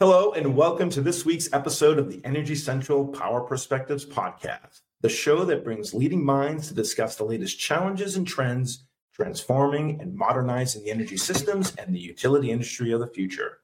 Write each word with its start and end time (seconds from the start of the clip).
Hello, 0.00 0.30
and 0.30 0.54
welcome 0.54 0.88
to 0.90 1.00
this 1.00 1.24
week's 1.24 1.52
episode 1.52 1.98
of 1.98 2.08
the 2.08 2.24
Energy 2.24 2.54
Central 2.54 3.08
Power 3.08 3.40
Perspectives 3.40 4.06
podcast, 4.06 4.82
the 5.00 5.08
show 5.08 5.44
that 5.44 5.64
brings 5.64 5.92
leading 5.92 6.24
minds 6.24 6.68
to 6.68 6.74
discuss 6.74 7.16
the 7.16 7.24
latest 7.24 7.58
challenges 7.58 8.14
and 8.14 8.24
trends 8.24 8.86
transforming 9.12 10.00
and 10.00 10.14
modernizing 10.14 10.84
the 10.84 10.92
energy 10.92 11.16
systems 11.16 11.74
and 11.74 11.92
the 11.92 11.98
utility 11.98 12.52
industry 12.52 12.92
of 12.92 13.00
the 13.00 13.08
future. 13.08 13.58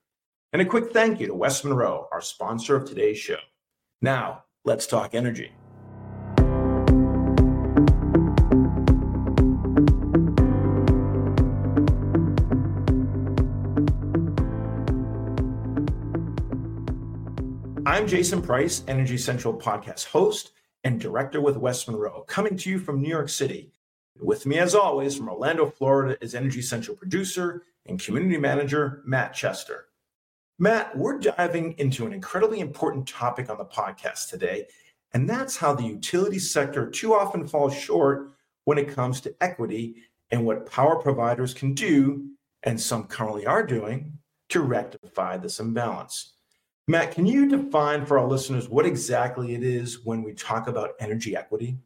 And 0.52 0.60
a 0.60 0.64
quick 0.64 0.92
thank 0.92 1.20
you 1.20 1.28
to 1.28 1.34
West 1.34 1.64
Monroe, 1.64 2.08
our 2.10 2.20
sponsor 2.20 2.74
of 2.74 2.84
today's 2.84 3.18
show. 3.18 3.38
Now, 4.02 4.42
let's 4.64 4.88
talk 4.88 5.14
energy. 5.14 5.52
I'm 17.94 18.08
Jason 18.08 18.42
Price, 18.42 18.82
Energy 18.88 19.16
Central 19.16 19.54
podcast 19.54 20.06
host 20.06 20.50
and 20.82 21.00
director 21.00 21.40
with 21.40 21.56
West 21.56 21.86
Monroe, 21.86 22.24
coming 22.26 22.56
to 22.56 22.68
you 22.68 22.80
from 22.80 23.00
New 23.00 23.08
York 23.08 23.28
City. 23.28 23.70
With 24.20 24.46
me, 24.46 24.58
as 24.58 24.74
always, 24.74 25.16
from 25.16 25.28
Orlando, 25.28 25.70
Florida, 25.70 26.18
is 26.20 26.34
Energy 26.34 26.60
Central 26.60 26.96
producer 26.96 27.62
and 27.86 28.02
community 28.02 28.36
manager 28.36 29.04
Matt 29.06 29.32
Chester. 29.32 29.90
Matt, 30.58 30.98
we're 30.98 31.20
diving 31.20 31.78
into 31.78 32.04
an 32.04 32.12
incredibly 32.12 32.58
important 32.58 33.06
topic 33.06 33.48
on 33.48 33.58
the 33.58 33.64
podcast 33.64 34.28
today, 34.28 34.66
and 35.12 35.30
that's 35.30 35.56
how 35.56 35.72
the 35.72 35.84
utility 35.84 36.40
sector 36.40 36.90
too 36.90 37.14
often 37.14 37.46
falls 37.46 37.76
short 37.78 38.32
when 38.64 38.76
it 38.76 38.88
comes 38.88 39.20
to 39.20 39.36
equity 39.40 39.94
and 40.32 40.44
what 40.44 40.68
power 40.68 40.96
providers 40.96 41.54
can 41.54 41.74
do, 41.74 42.28
and 42.64 42.80
some 42.80 43.04
currently 43.04 43.46
are 43.46 43.64
doing, 43.64 44.18
to 44.48 44.62
rectify 44.62 45.36
this 45.36 45.60
imbalance. 45.60 46.33
Matt, 46.86 47.12
can 47.12 47.24
you 47.24 47.48
define 47.48 48.04
for 48.04 48.18
our 48.18 48.26
listeners 48.26 48.68
what 48.68 48.84
exactly 48.84 49.54
it 49.54 49.62
is 49.62 50.04
when 50.04 50.22
we 50.22 50.34
talk 50.34 50.68
about 50.68 50.90
energy 51.00 51.34
equity? 51.34 51.78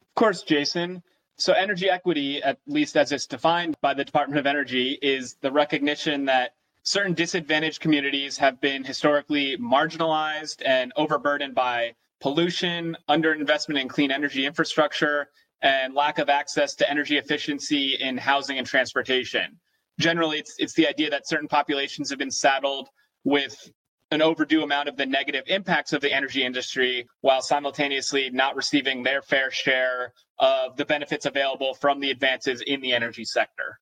Of 0.00 0.14
course, 0.14 0.42
Jason. 0.42 1.02
So, 1.36 1.52
energy 1.52 1.90
equity, 1.90 2.42
at 2.42 2.58
least 2.66 2.96
as 2.96 3.12
it's 3.12 3.26
defined 3.26 3.76
by 3.82 3.92
the 3.92 4.04
Department 4.04 4.38
of 4.38 4.46
Energy, 4.46 4.98
is 5.02 5.36
the 5.42 5.52
recognition 5.52 6.24
that 6.24 6.54
certain 6.84 7.12
disadvantaged 7.12 7.80
communities 7.80 8.38
have 8.38 8.58
been 8.62 8.82
historically 8.82 9.58
marginalized 9.58 10.62
and 10.64 10.90
overburdened 10.96 11.54
by 11.54 11.94
pollution, 12.22 12.96
underinvestment 13.10 13.78
in 13.78 13.88
clean 13.88 14.10
energy 14.10 14.46
infrastructure, 14.46 15.28
and 15.60 15.92
lack 15.92 16.18
of 16.18 16.30
access 16.30 16.74
to 16.76 16.90
energy 16.90 17.18
efficiency 17.18 17.96
in 18.00 18.16
housing 18.16 18.56
and 18.56 18.66
transportation. 18.66 19.58
Generally, 19.98 20.38
it's, 20.38 20.54
it's 20.58 20.74
the 20.74 20.88
idea 20.88 21.10
that 21.10 21.28
certain 21.28 21.48
populations 21.48 22.08
have 22.08 22.18
been 22.18 22.30
saddled 22.30 22.88
with 23.24 23.70
an 24.10 24.22
overdue 24.22 24.62
amount 24.62 24.88
of 24.88 24.96
the 24.96 25.06
negative 25.06 25.44
impacts 25.48 25.92
of 25.92 26.00
the 26.00 26.12
energy 26.12 26.44
industry 26.44 27.06
while 27.22 27.42
simultaneously 27.42 28.30
not 28.30 28.54
receiving 28.56 29.02
their 29.02 29.22
fair 29.22 29.50
share 29.50 30.12
of 30.38 30.76
the 30.76 30.84
benefits 30.84 31.26
available 31.26 31.74
from 31.74 31.98
the 32.00 32.10
advances 32.10 32.60
in 32.62 32.80
the 32.80 32.92
energy 32.92 33.24
sector. 33.24 33.78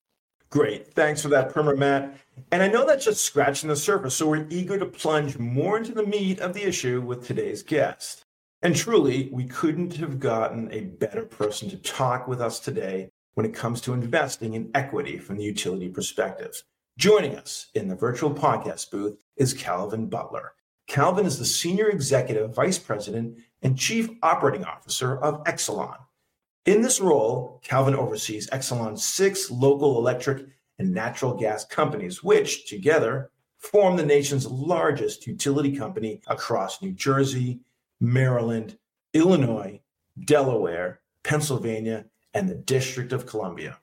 Great. 0.50 0.94
Thanks 0.94 1.20
for 1.20 1.28
that 1.28 1.52
primer, 1.52 1.76
Matt. 1.76 2.16
And 2.52 2.62
I 2.62 2.68
know 2.68 2.86
that's 2.86 3.04
just 3.04 3.24
scratching 3.24 3.68
the 3.68 3.76
surface, 3.76 4.14
so 4.14 4.28
we're 4.28 4.46
eager 4.50 4.78
to 4.78 4.86
plunge 4.86 5.36
more 5.36 5.76
into 5.76 5.92
the 5.92 6.06
meat 6.06 6.38
of 6.38 6.54
the 6.54 6.62
issue 6.62 7.00
with 7.00 7.26
today's 7.26 7.62
guest. 7.62 8.22
And 8.62 8.74
truly, 8.74 9.28
we 9.32 9.44
couldn't 9.44 9.96
have 9.96 10.20
gotten 10.20 10.72
a 10.72 10.80
better 10.80 11.24
person 11.24 11.68
to 11.70 11.76
talk 11.76 12.28
with 12.28 12.40
us 12.40 12.60
today 12.60 13.10
when 13.34 13.44
it 13.44 13.52
comes 13.52 13.80
to 13.82 13.92
investing 13.92 14.54
in 14.54 14.70
equity 14.74 15.18
from 15.18 15.36
the 15.36 15.44
utility 15.44 15.88
perspective. 15.88 16.62
Joining 16.96 17.34
us 17.34 17.70
in 17.74 17.88
the 17.88 17.96
virtual 17.96 18.30
podcast 18.32 18.92
booth 18.92 19.24
is 19.36 19.52
Calvin 19.52 20.06
Butler. 20.06 20.52
Calvin 20.86 21.26
is 21.26 21.40
the 21.40 21.44
Senior 21.44 21.88
Executive 21.88 22.54
Vice 22.54 22.78
President 22.78 23.36
and 23.62 23.76
Chief 23.76 24.10
Operating 24.22 24.64
Officer 24.64 25.16
of 25.18 25.42
Exelon. 25.42 25.96
In 26.66 26.82
this 26.82 27.00
role, 27.00 27.60
Calvin 27.64 27.96
oversees 27.96 28.48
Exelon's 28.50 29.04
six 29.04 29.50
local 29.50 29.98
electric 29.98 30.46
and 30.78 30.94
natural 30.94 31.34
gas 31.34 31.64
companies, 31.64 32.22
which 32.22 32.68
together 32.68 33.32
form 33.58 33.96
the 33.96 34.06
nation's 34.06 34.46
largest 34.46 35.26
utility 35.26 35.74
company 35.74 36.22
across 36.28 36.80
New 36.80 36.92
Jersey, 36.92 37.58
Maryland, 38.00 38.78
Illinois, 39.14 39.80
Delaware, 40.26 41.00
Pennsylvania, 41.24 42.04
and 42.34 42.48
the 42.48 42.54
District 42.54 43.12
of 43.12 43.26
Columbia. 43.26 43.78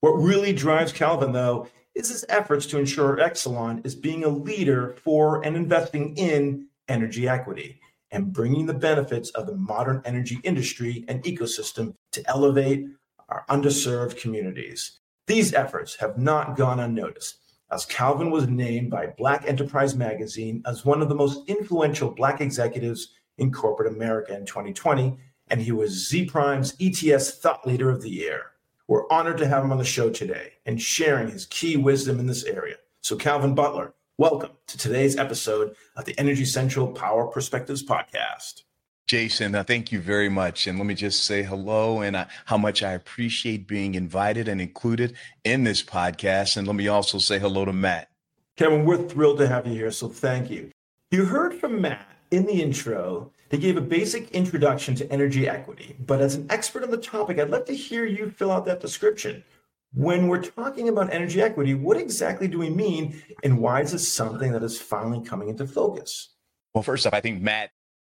What 0.00 0.12
really 0.12 0.54
drives 0.54 0.92
Calvin, 0.92 1.32
though, 1.32 1.68
is 1.94 2.08
his 2.08 2.24
efforts 2.28 2.66
to 2.66 2.78
ensure 2.78 3.16
Exelon 3.16 3.84
is 3.86 3.94
being 3.94 4.24
a 4.24 4.28
leader 4.28 4.96
for 5.02 5.44
and 5.44 5.56
investing 5.56 6.16
in 6.16 6.66
energy 6.88 7.28
equity 7.28 7.80
and 8.10 8.32
bringing 8.32 8.66
the 8.66 8.74
benefits 8.74 9.30
of 9.30 9.46
the 9.46 9.56
modern 9.56 10.00
energy 10.04 10.38
industry 10.44 11.04
and 11.08 11.22
ecosystem 11.24 11.94
to 12.12 12.22
elevate 12.28 12.86
our 13.28 13.44
underserved 13.48 14.20
communities. 14.20 15.00
These 15.26 15.54
efforts 15.54 15.96
have 15.96 16.18
not 16.18 16.56
gone 16.56 16.80
unnoticed, 16.80 17.38
as 17.70 17.86
Calvin 17.86 18.30
was 18.30 18.46
named 18.46 18.90
by 18.90 19.06
Black 19.18 19.44
Enterprise 19.46 19.94
Magazine 19.94 20.62
as 20.66 20.84
one 20.84 21.02
of 21.02 21.08
the 21.08 21.14
most 21.14 21.48
influential 21.48 22.10
Black 22.10 22.40
executives 22.40 23.14
in 23.38 23.50
corporate 23.50 23.92
America 23.92 24.36
in 24.36 24.46
2020, 24.46 25.16
and 25.48 25.60
he 25.60 25.72
was 25.72 26.08
Zpryme's 26.08 26.76
ETS 26.80 27.38
Thought 27.38 27.66
Leader 27.66 27.90
of 27.90 28.02
the 28.02 28.10
Year. 28.10 28.53
We're 28.86 29.10
honored 29.10 29.38
to 29.38 29.48
have 29.48 29.64
him 29.64 29.72
on 29.72 29.78
the 29.78 29.84
show 29.84 30.10
today 30.10 30.52
and 30.66 30.80
sharing 30.80 31.30
his 31.30 31.46
key 31.46 31.78
wisdom 31.78 32.20
in 32.20 32.26
this 32.26 32.44
area. 32.44 32.76
So, 33.00 33.16
Calvin 33.16 33.54
Butler, 33.54 33.94
welcome 34.18 34.50
to 34.66 34.76
today's 34.76 35.16
episode 35.16 35.74
of 35.96 36.04
the 36.04 36.14
Energy 36.18 36.44
Central 36.44 36.88
Power 36.88 37.26
Perspectives 37.26 37.82
podcast. 37.82 38.64
Jason, 39.06 39.54
uh, 39.54 39.64
thank 39.64 39.90
you 39.90 40.00
very 40.00 40.28
much. 40.28 40.66
And 40.66 40.76
let 40.78 40.86
me 40.86 40.92
just 40.94 41.24
say 41.24 41.42
hello 41.42 42.02
and 42.02 42.14
uh, 42.14 42.26
how 42.44 42.58
much 42.58 42.82
I 42.82 42.92
appreciate 42.92 43.66
being 43.66 43.94
invited 43.94 44.48
and 44.48 44.60
included 44.60 45.14
in 45.44 45.64
this 45.64 45.82
podcast. 45.82 46.58
And 46.58 46.66
let 46.66 46.76
me 46.76 46.88
also 46.88 47.16
say 47.16 47.38
hello 47.38 47.64
to 47.64 47.72
Matt. 47.72 48.10
Kevin, 48.56 48.84
we're 48.84 49.08
thrilled 49.08 49.38
to 49.38 49.48
have 49.48 49.66
you 49.66 49.72
here. 49.72 49.92
So, 49.92 50.08
thank 50.08 50.50
you. 50.50 50.70
You 51.10 51.24
heard 51.24 51.54
from 51.54 51.80
Matt 51.80 52.06
in 52.30 52.44
the 52.44 52.60
intro 52.60 53.32
they 53.54 53.60
gave 53.60 53.76
a 53.76 53.80
basic 53.80 54.32
introduction 54.32 54.96
to 54.96 55.08
energy 55.12 55.48
equity, 55.48 55.94
but 56.04 56.20
as 56.20 56.34
an 56.34 56.44
expert 56.50 56.82
on 56.82 56.90
the 56.90 56.96
topic, 56.96 57.38
I'd 57.38 57.50
love 57.50 57.66
to 57.66 57.72
hear 57.72 58.04
you 58.04 58.28
fill 58.28 58.50
out 58.50 58.64
that 58.64 58.80
description. 58.80 59.44
When 59.92 60.26
we're 60.26 60.42
talking 60.42 60.88
about 60.88 61.12
energy 61.12 61.40
equity, 61.40 61.72
what 61.72 61.96
exactly 61.96 62.48
do 62.48 62.58
we 62.58 62.68
mean, 62.68 63.22
and 63.44 63.60
why 63.60 63.82
is 63.82 63.92
this 63.92 64.12
something 64.12 64.50
that 64.50 64.64
is 64.64 64.80
finally 64.80 65.24
coming 65.24 65.50
into 65.50 65.68
focus? 65.68 66.30
Well, 66.74 66.82
first 66.82 67.06
off, 67.06 67.14
I 67.14 67.20
think 67.20 67.42
Matt, 67.42 67.70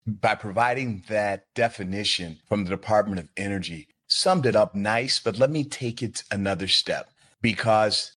by 0.09 0.35
providing 0.35 1.05
that 1.07 1.45
definition 1.55 2.41
from 2.49 2.65
the 2.65 2.71
Department 2.71 3.21
of 3.21 3.29
Energy, 3.37 3.87
summed 4.09 4.45
it 4.45 4.57
up 4.57 4.75
nice, 4.75 5.21
but 5.21 5.39
let 5.39 5.51
me 5.51 5.63
take 5.63 6.03
it 6.03 6.25
another 6.33 6.67
step 6.67 7.13
because 7.41 8.17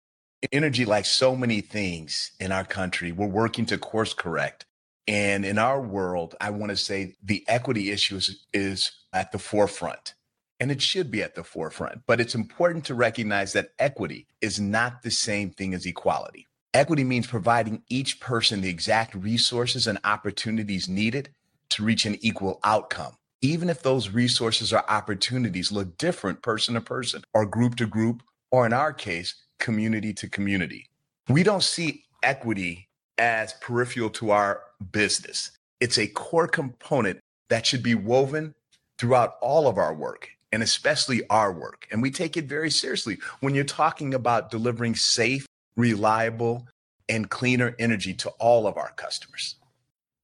energy, 0.52 0.86
like 0.86 1.04
so 1.04 1.36
many 1.36 1.60
things 1.60 2.32
in 2.40 2.50
our 2.50 2.64
country, 2.64 3.12
we're 3.12 3.26
working 3.26 3.66
to 3.66 3.76
course 3.76 4.14
correct 4.14 4.64
and 5.10 5.44
in 5.44 5.58
our 5.58 5.80
world, 5.80 6.36
I 6.40 6.50
want 6.50 6.70
to 6.70 6.76
say 6.76 7.16
the 7.20 7.44
equity 7.48 7.90
issue 7.90 8.14
is, 8.14 8.46
is 8.54 8.92
at 9.12 9.32
the 9.32 9.40
forefront. 9.40 10.14
And 10.60 10.70
it 10.70 10.80
should 10.80 11.10
be 11.10 11.20
at 11.20 11.34
the 11.34 11.42
forefront. 11.42 12.02
But 12.06 12.20
it's 12.20 12.36
important 12.36 12.84
to 12.84 12.94
recognize 12.94 13.52
that 13.54 13.70
equity 13.80 14.28
is 14.40 14.60
not 14.60 15.02
the 15.02 15.10
same 15.10 15.50
thing 15.50 15.74
as 15.74 15.84
equality. 15.84 16.46
Equity 16.74 17.02
means 17.02 17.26
providing 17.26 17.82
each 17.88 18.20
person 18.20 18.60
the 18.60 18.68
exact 18.68 19.16
resources 19.16 19.88
and 19.88 19.98
opportunities 20.04 20.88
needed 20.88 21.30
to 21.70 21.82
reach 21.82 22.06
an 22.06 22.16
equal 22.20 22.60
outcome, 22.62 23.16
even 23.42 23.68
if 23.68 23.82
those 23.82 24.10
resources 24.10 24.72
or 24.72 24.88
opportunities 24.88 25.72
look 25.72 25.98
different 25.98 26.40
person 26.40 26.74
to 26.74 26.80
person, 26.80 27.22
or 27.34 27.44
group 27.46 27.74
to 27.74 27.86
group, 27.86 28.22
or 28.52 28.64
in 28.64 28.72
our 28.72 28.92
case, 28.92 29.34
community 29.58 30.12
to 30.14 30.28
community. 30.28 30.86
We 31.28 31.42
don't 31.42 31.64
see 31.64 32.04
equity 32.22 32.89
as 33.20 33.52
peripheral 33.60 34.08
to 34.08 34.30
our 34.30 34.62
business. 34.92 35.52
It's 35.78 35.98
a 35.98 36.06
core 36.06 36.48
component 36.48 37.20
that 37.50 37.66
should 37.66 37.82
be 37.82 37.94
woven 37.94 38.54
throughout 38.98 39.36
all 39.42 39.68
of 39.68 39.76
our 39.76 39.94
work 39.94 40.30
and 40.52 40.62
especially 40.62 41.22
our 41.28 41.52
work. 41.52 41.86
And 41.92 42.02
we 42.02 42.10
take 42.10 42.36
it 42.36 42.46
very 42.46 42.70
seriously 42.70 43.18
when 43.40 43.54
you're 43.54 43.64
talking 43.64 44.14
about 44.14 44.50
delivering 44.50 44.94
safe, 44.94 45.46
reliable, 45.76 46.66
and 47.08 47.28
cleaner 47.30 47.76
energy 47.78 48.14
to 48.14 48.30
all 48.40 48.66
of 48.66 48.76
our 48.76 48.92
customers. 48.92 49.56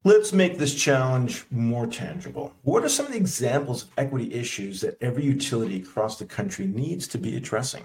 Let's 0.02 0.32
make 0.32 0.56
this 0.56 0.75
challenge 0.75 1.44
more 1.50 1.87
tangible. 1.87 2.54
What 2.62 2.84
are 2.84 2.88
some 2.88 3.06
of 3.06 3.12
the 3.12 3.19
examples 3.19 3.82
of 3.82 3.90
equity 3.98 4.32
issues 4.32 4.81
that 4.81 4.96
every 5.02 5.25
utility 5.25 5.82
across 5.82 6.19
the 6.19 6.26
country 6.26 6.66
needs 6.66 7.06
to 7.08 7.19
be 7.19 7.37
addressing? 7.37 7.84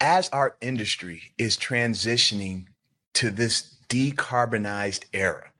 As 0.00 0.28
our 0.30 0.56
industry 0.60 1.22
is 1.38 1.56
transitioning 1.56 2.66
to 3.14 3.30
this 3.30 3.73
decarbonized 3.94 5.04
era, 5.12 5.52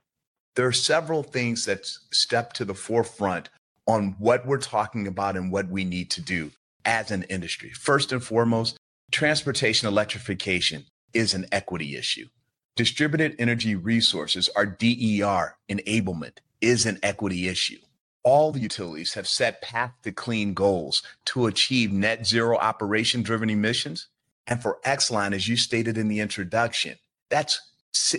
there 0.55 0.67
are 0.67 0.73
several 0.73 1.23
things 1.23 1.63
that 1.65 1.85
step 2.11 2.51
to 2.53 2.65
the 2.65 2.73
forefront 2.73 3.49
on 3.87 4.15
what 4.19 4.45
we're 4.45 4.57
talking 4.57 5.07
about 5.07 5.37
and 5.37 5.51
what 5.51 5.69
we 5.69 5.85
need 5.85 6.09
to 6.11 6.21
do 6.21 6.51
as 6.83 7.11
an 7.11 7.23
industry. 7.23 7.69
First 7.69 8.11
and 8.11 8.21
foremost, 8.21 8.77
transportation 9.11 9.87
electrification 9.87 10.83
is 11.13 11.33
an 11.33 11.45
equity 11.53 11.95
issue. 11.95 12.27
Distributed 12.75 13.35
energy 13.39 13.73
resources, 13.73 14.49
our 14.53 14.65
DER 14.65 15.55
enablement, 15.69 16.39
is 16.59 16.85
an 16.85 16.99
equity 17.03 17.47
issue. 17.47 17.79
All 18.23 18.51
the 18.51 18.59
utilities 18.59 19.13
have 19.13 19.29
set 19.29 19.61
path 19.61 19.93
to 20.03 20.11
clean 20.11 20.53
goals 20.53 21.03
to 21.27 21.45
achieve 21.45 21.93
net 21.93 22.27
zero 22.27 22.57
operation 22.57 23.23
driven 23.23 23.49
emissions. 23.49 24.09
And 24.45 24.61
for 24.61 24.79
Exelon, 24.85 25.33
as 25.33 25.47
you 25.47 25.55
stated 25.55 25.97
in 25.97 26.09
the 26.09 26.19
introduction, 26.19 26.97
that's 27.29 27.61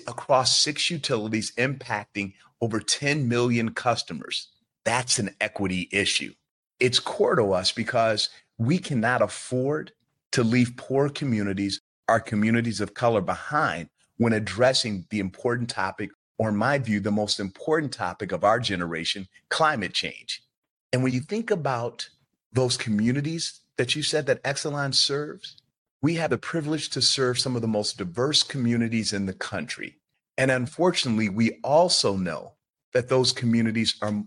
across 0.06 0.58
six 0.58 0.90
utilities 0.90 1.52
impacting 1.56 2.34
over 2.60 2.80
10 2.80 3.28
million 3.28 3.72
customers. 3.74 4.48
That's 4.84 5.18
an 5.18 5.34
equity 5.40 5.88
issue. 5.92 6.32
It's 6.80 6.98
core 6.98 7.36
to 7.36 7.52
us 7.52 7.72
because 7.72 8.28
we 8.58 8.78
cannot 8.78 9.22
afford 9.22 9.92
to 10.32 10.42
leave 10.42 10.76
poor 10.76 11.08
communities, 11.08 11.80
our 12.08 12.20
communities 12.20 12.80
of 12.80 12.94
color 12.94 13.20
behind 13.20 13.88
when 14.18 14.32
addressing 14.32 15.06
the 15.10 15.18
important 15.18 15.68
topic, 15.68 16.10
or 16.38 16.48
in 16.48 16.56
my 16.56 16.78
view, 16.78 17.00
the 17.00 17.10
most 17.10 17.40
important 17.40 17.92
topic 17.92 18.32
of 18.32 18.44
our 18.44 18.58
generation, 18.58 19.28
climate 19.48 19.92
change. 19.92 20.42
And 20.92 21.02
when 21.02 21.12
you 21.12 21.20
think 21.20 21.50
about 21.50 22.08
those 22.52 22.76
communities 22.76 23.60
that 23.76 23.94
you 23.94 24.02
said 24.02 24.26
that 24.26 24.42
Exelon 24.42 24.94
serves, 24.94 25.56
we 26.06 26.14
have 26.14 26.30
the 26.30 26.38
privilege 26.38 26.88
to 26.90 27.02
serve 27.02 27.36
some 27.36 27.56
of 27.56 27.62
the 27.62 27.66
most 27.66 27.98
diverse 27.98 28.44
communities 28.44 29.12
in 29.12 29.26
the 29.26 29.32
country. 29.32 29.96
And 30.38 30.52
unfortunately, 30.52 31.28
we 31.28 31.58
also 31.64 32.14
know 32.14 32.52
that 32.92 33.08
those 33.08 33.32
communities 33.32 33.96
are 34.00 34.22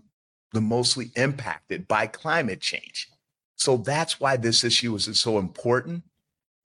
the 0.52 0.60
mostly 0.60 1.10
impacted 1.16 1.88
by 1.88 2.06
climate 2.06 2.60
change. 2.60 3.08
So 3.56 3.78
that's 3.78 4.20
why 4.20 4.36
this 4.36 4.62
issue 4.62 4.94
is 4.94 5.08
so 5.18 5.38
important. 5.38 6.02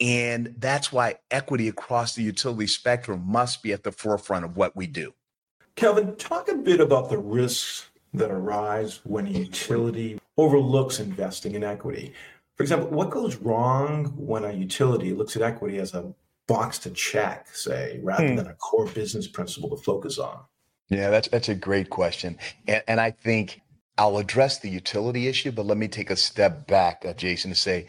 And 0.02 0.54
that's 0.58 0.92
why 0.92 1.16
equity 1.32 1.70
across 1.70 2.14
the 2.14 2.24
utility 2.24 2.68
spectrum 2.68 3.24
must 3.26 3.64
be 3.64 3.72
at 3.72 3.84
the 3.84 3.94
forefront 3.94 4.44
of 4.44 4.58
what 4.58 4.76
we 4.76 4.86
do. 4.86 5.14
Calvin, 5.78 6.18
talk 6.18 6.50
a 6.50 6.56
bit 6.56 6.82
about 6.82 7.10
the 7.10 7.20
risks 7.20 7.90
that 8.14 8.32
arise 8.32 9.00
when 9.06 9.28
a 9.28 9.30
utility 9.30 10.20
overlooks 10.36 11.00
investing 11.00 11.56
in 11.56 11.64
equity. 11.64 12.14
For 12.56 12.64
example, 12.64 12.90
what 12.90 13.10
goes 13.10 13.36
wrong 13.36 14.14
when 14.16 14.46
a 14.46 14.54
utility 14.54 15.14
looks 15.14 15.36
at 15.36 15.42
equity 15.42 15.78
as 15.78 15.94
a 15.94 16.14
box 16.48 16.80
to 16.80 16.92
check, 16.92 17.48
say, 17.54 18.00
rather 18.02 18.30
hmm. 18.30 18.36
than 18.36 18.48
a 18.48 18.54
core 18.54 18.88
business 18.88 19.28
principle 19.28 19.70
to 19.70 19.78
focus 19.78 20.18
on? 20.18 20.40
Yeah, 20.90 21.10
that's 21.10 21.28
that's 21.28 21.50
a 21.50 21.56
great 21.56 21.90
question, 21.90 22.38
and, 22.68 22.84
and 22.88 23.02
I 23.02 23.12
think 23.12 23.62
I'll 23.98 24.18
address 24.18 24.60
the 24.60 24.70
utility 24.70 25.28
issue, 25.28 25.52
but 25.52 25.66
let 25.66 25.78
me 25.78 25.88
take 25.88 26.12
a 26.12 26.16
step 26.16 26.68
back, 26.68 27.04
uh, 27.06 27.14
Jason, 27.14 27.52
to 27.52 27.56
say 27.56 27.88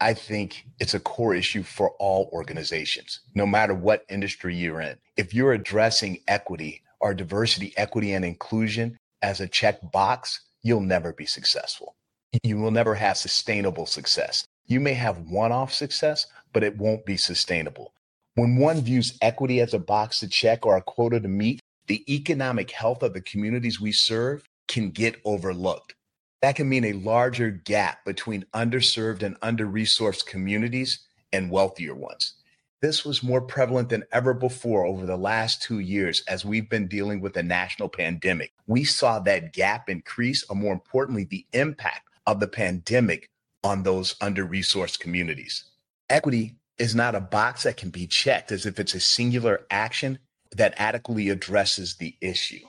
I 0.00 0.12
think 0.12 0.66
it's 0.78 0.92
a 0.92 1.00
core 1.00 1.34
issue 1.34 1.62
for 1.62 1.90
all 1.92 2.28
organizations, 2.32 3.20
no 3.34 3.46
matter 3.46 3.74
what 3.74 4.04
industry 4.10 4.54
you're 4.54 4.82
in. 4.82 4.98
If 5.16 5.32
you're 5.32 5.54
addressing 5.54 6.18
equity 6.28 6.82
or 7.00 7.14
diversity, 7.14 7.72
equity, 7.78 8.12
and 8.12 8.24
inclusion 8.24 8.98
as 9.22 9.40
a 9.40 9.48
check 9.48 9.78
box, 9.90 10.42
you'll 10.62 10.80
never 10.82 11.14
be 11.14 11.24
successful 11.24 11.95
you 12.42 12.58
will 12.58 12.70
never 12.70 12.94
have 12.94 13.16
sustainable 13.16 13.86
success. 13.86 14.44
You 14.66 14.80
may 14.80 14.94
have 14.94 15.30
one 15.30 15.52
off 15.52 15.72
success, 15.72 16.26
but 16.52 16.64
it 16.64 16.76
won't 16.76 17.06
be 17.06 17.16
sustainable. 17.16 17.92
When 18.34 18.56
one 18.56 18.80
views 18.80 19.16
equity 19.22 19.60
as 19.60 19.74
a 19.74 19.78
box 19.78 20.20
to 20.20 20.28
check 20.28 20.66
or 20.66 20.76
a 20.76 20.82
quota 20.82 21.20
to 21.20 21.28
meet, 21.28 21.60
the 21.86 22.04
economic 22.12 22.70
health 22.70 23.02
of 23.02 23.14
the 23.14 23.20
communities 23.20 23.80
we 23.80 23.92
serve 23.92 24.44
can 24.68 24.90
get 24.90 25.20
overlooked. 25.24 25.94
That 26.42 26.56
can 26.56 26.68
mean 26.68 26.84
a 26.84 26.92
larger 26.94 27.50
gap 27.50 28.04
between 28.04 28.44
underserved 28.52 29.22
and 29.22 29.36
under 29.40 29.66
resourced 29.66 30.26
communities 30.26 31.00
and 31.32 31.50
wealthier 31.50 31.94
ones. 31.94 32.34
This 32.82 33.04
was 33.04 33.22
more 33.22 33.40
prevalent 33.40 33.88
than 33.88 34.04
ever 34.12 34.34
before 34.34 34.84
over 34.84 35.06
the 35.06 35.16
last 35.16 35.62
two 35.62 35.78
years 35.78 36.22
as 36.28 36.44
we've 36.44 36.68
been 36.68 36.88
dealing 36.88 37.20
with 37.20 37.36
a 37.36 37.42
national 37.42 37.88
pandemic. 37.88 38.52
We 38.66 38.84
saw 38.84 39.18
that 39.20 39.54
gap 39.54 39.88
increase, 39.88 40.44
or 40.50 40.56
more 40.56 40.74
importantly, 40.74 41.24
the 41.24 41.46
impact 41.52 42.10
of 42.26 42.40
the 42.40 42.48
pandemic 42.48 43.28
on 43.62 43.82
those 43.82 44.16
under 44.20 44.46
resourced 44.46 44.98
communities. 45.00 45.64
Equity 46.08 46.56
is 46.78 46.94
not 46.94 47.14
a 47.14 47.20
box 47.20 47.62
that 47.64 47.76
can 47.76 47.90
be 47.90 48.06
checked 48.06 48.52
as 48.52 48.66
if 48.66 48.78
it's 48.78 48.94
a 48.94 49.00
singular 49.00 49.66
action 49.70 50.18
that 50.56 50.74
adequately 50.76 51.28
addresses 51.30 51.96
the 51.96 52.14
issue. 52.20 52.64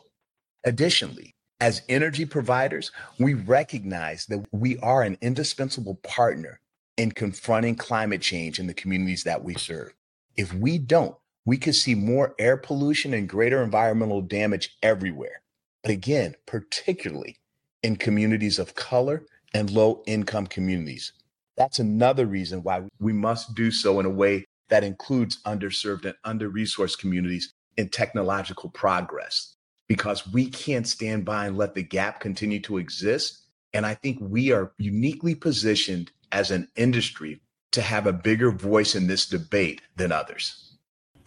Additionally, 0.63 1.33
as 1.59 1.81
energy 1.89 2.25
providers, 2.25 2.91
we 3.19 3.33
recognize 3.33 4.25
that 4.27 4.45
we 4.51 4.77
are 4.79 5.03
an 5.03 5.17
indispensable 5.21 5.95
partner 5.95 6.59
in 6.97 7.11
confronting 7.11 7.75
climate 7.75 8.21
change 8.21 8.59
in 8.59 8.67
the 8.67 8.73
communities 8.73 9.23
that 9.23 9.43
we 9.43 9.55
serve. 9.55 9.93
If 10.35 10.53
we 10.53 10.77
don't, 10.77 11.15
we 11.45 11.57
could 11.57 11.75
see 11.75 11.95
more 11.95 12.35
air 12.37 12.57
pollution 12.57 13.13
and 13.13 13.29
greater 13.29 13.63
environmental 13.63 14.21
damage 14.21 14.77
everywhere. 14.83 15.41
But 15.83 15.91
again, 15.91 16.35
particularly 16.45 17.37
in 17.81 17.95
communities 17.95 18.59
of 18.59 18.75
color 18.75 19.23
and 19.53 19.69
low 19.69 20.03
income 20.05 20.47
communities. 20.47 21.13
That's 21.55 21.79
another 21.79 22.25
reason 22.25 22.63
why 22.63 22.83
we 22.99 23.13
must 23.13 23.55
do 23.55 23.71
so 23.71 23.99
in 23.99 24.05
a 24.05 24.11
way 24.11 24.45
that 24.69 24.83
includes 24.83 25.41
underserved 25.43 26.05
and 26.05 26.15
under 26.23 26.49
resourced 26.49 26.99
communities 26.99 27.53
in 27.77 27.89
technological 27.89 28.69
progress, 28.69 29.55
because 29.87 30.27
we 30.31 30.49
can't 30.49 30.87
stand 30.87 31.25
by 31.25 31.47
and 31.47 31.57
let 31.57 31.73
the 31.73 31.83
gap 31.83 32.19
continue 32.19 32.59
to 32.61 32.77
exist. 32.77 33.43
And 33.73 33.85
I 33.85 33.93
think 33.93 34.17
we 34.19 34.51
are 34.51 34.71
uniquely 34.77 35.35
positioned 35.35 36.11
as 36.31 36.51
an 36.51 36.67
industry 36.75 37.41
to 37.71 37.81
have 37.81 38.07
a 38.07 38.13
bigger 38.13 38.51
voice 38.51 38.95
in 38.95 39.07
this 39.07 39.25
debate 39.27 39.81
than 39.95 40.11
others. 40.11 40.77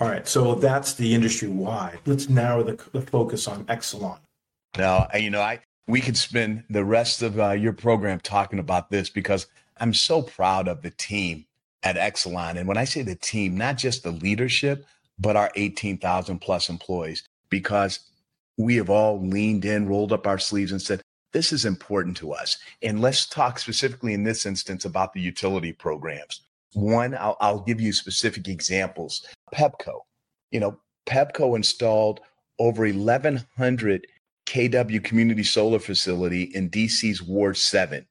All 0.00 0.08
right, 0.08 0.26
so 0.26 0.54
that's 0.54 0.94
the 0.94 1.14
industry 1.14 1.48
wide. 1.48 1.98
Let's 2.06 2.28
narrow 2.28 2.62
the, 2.62 2.82
the 2.92 3.02
focus 3.02 3.46
on 3.46 3.64
Exelon. 3.66 4.18
Now, 4.78 5.08
you 5.14 5.30
know, 5.30 5.42
I 5.42 5.60
we 5.90 6.00
could 6.00 6.16
spend 6.16 6.64
the 6.70 6.84
rest 6.84 7.22
of 7.22 7.38
uh, 7.38 7.50
your 7.50 7.72
program 7.72 8.20
talking 8.20 8.58
about 8.58 8.90
this 8.90 9.10
because 9.10 9.46
I'm 9.78 9.94
so 9.94 10.22
proud 10.22 10.68
of 10.68 10.82
the 10.82 10.90
team 10.90 11.46
at 11.82 11.96
Exelon. 11.96 12.58
And 12.58 12.68
when 12.68 12.76
I 12.76 12.84
say 12.84 13.02
the 13.02 13.14
team, 13.14 13.56
not 13.56 13.78
just 13.78 14.02
the 14.02 14.10
leadership, 14.10 14.86
but 15.18 15.36
our 15.36 15.50
18,000 15.56 16.38
plus 16.38 16.68
employees, 16.68 17.22
because 17.48 18.00
we 18.56 18.76
have 18.76 18.90
all 18.90 19.20
leaned 19.20 19.64
in, 19.64 19.88
rolled 19.88 20.12
up 20.12 20.26
our 20.26 20.38
sleeves, 20.38 20.72
and 20.72 20.82
said, 20.82 21.02
this 21.32 21.52
is 21.52 21.64
important 21.64 22.16
to 22.18 22.32
us. 22.32 22.58
And 22.82 23.00
let's 23.00 23.26
talk 23.26 23.58
specifically 23.58 24.14
in 24.14 24.24
this 24.24 24.46
instance 24.46 24.84
about 24.84 25.12
the 25.12 25.20
utility 25.20 25.72
programs. 25.72 26.40
One, 26.72 27.14
I'll, 27.14 27.36
I'll 27.40 27.60
give 27.60 27.80
you 27.80 27.92
specific 27.92 28.48
examples. 28.48 29.26
Pepco, 29.54 30.00
you 30.50 30.60
know, 30.60 30.78
Pepco 31.06 31.56
installed 31.56 32.20
over 32.58 32.82
1,100 32.82 34.06
KW 34.50 35.04
Community 35.04 35.44
Solar 35.44 35.78
Facility 35.78 36.42
in 36.42 36.70
DC's 36.70 37.22
Ward 37.22 37.56
7, 37.56 38.04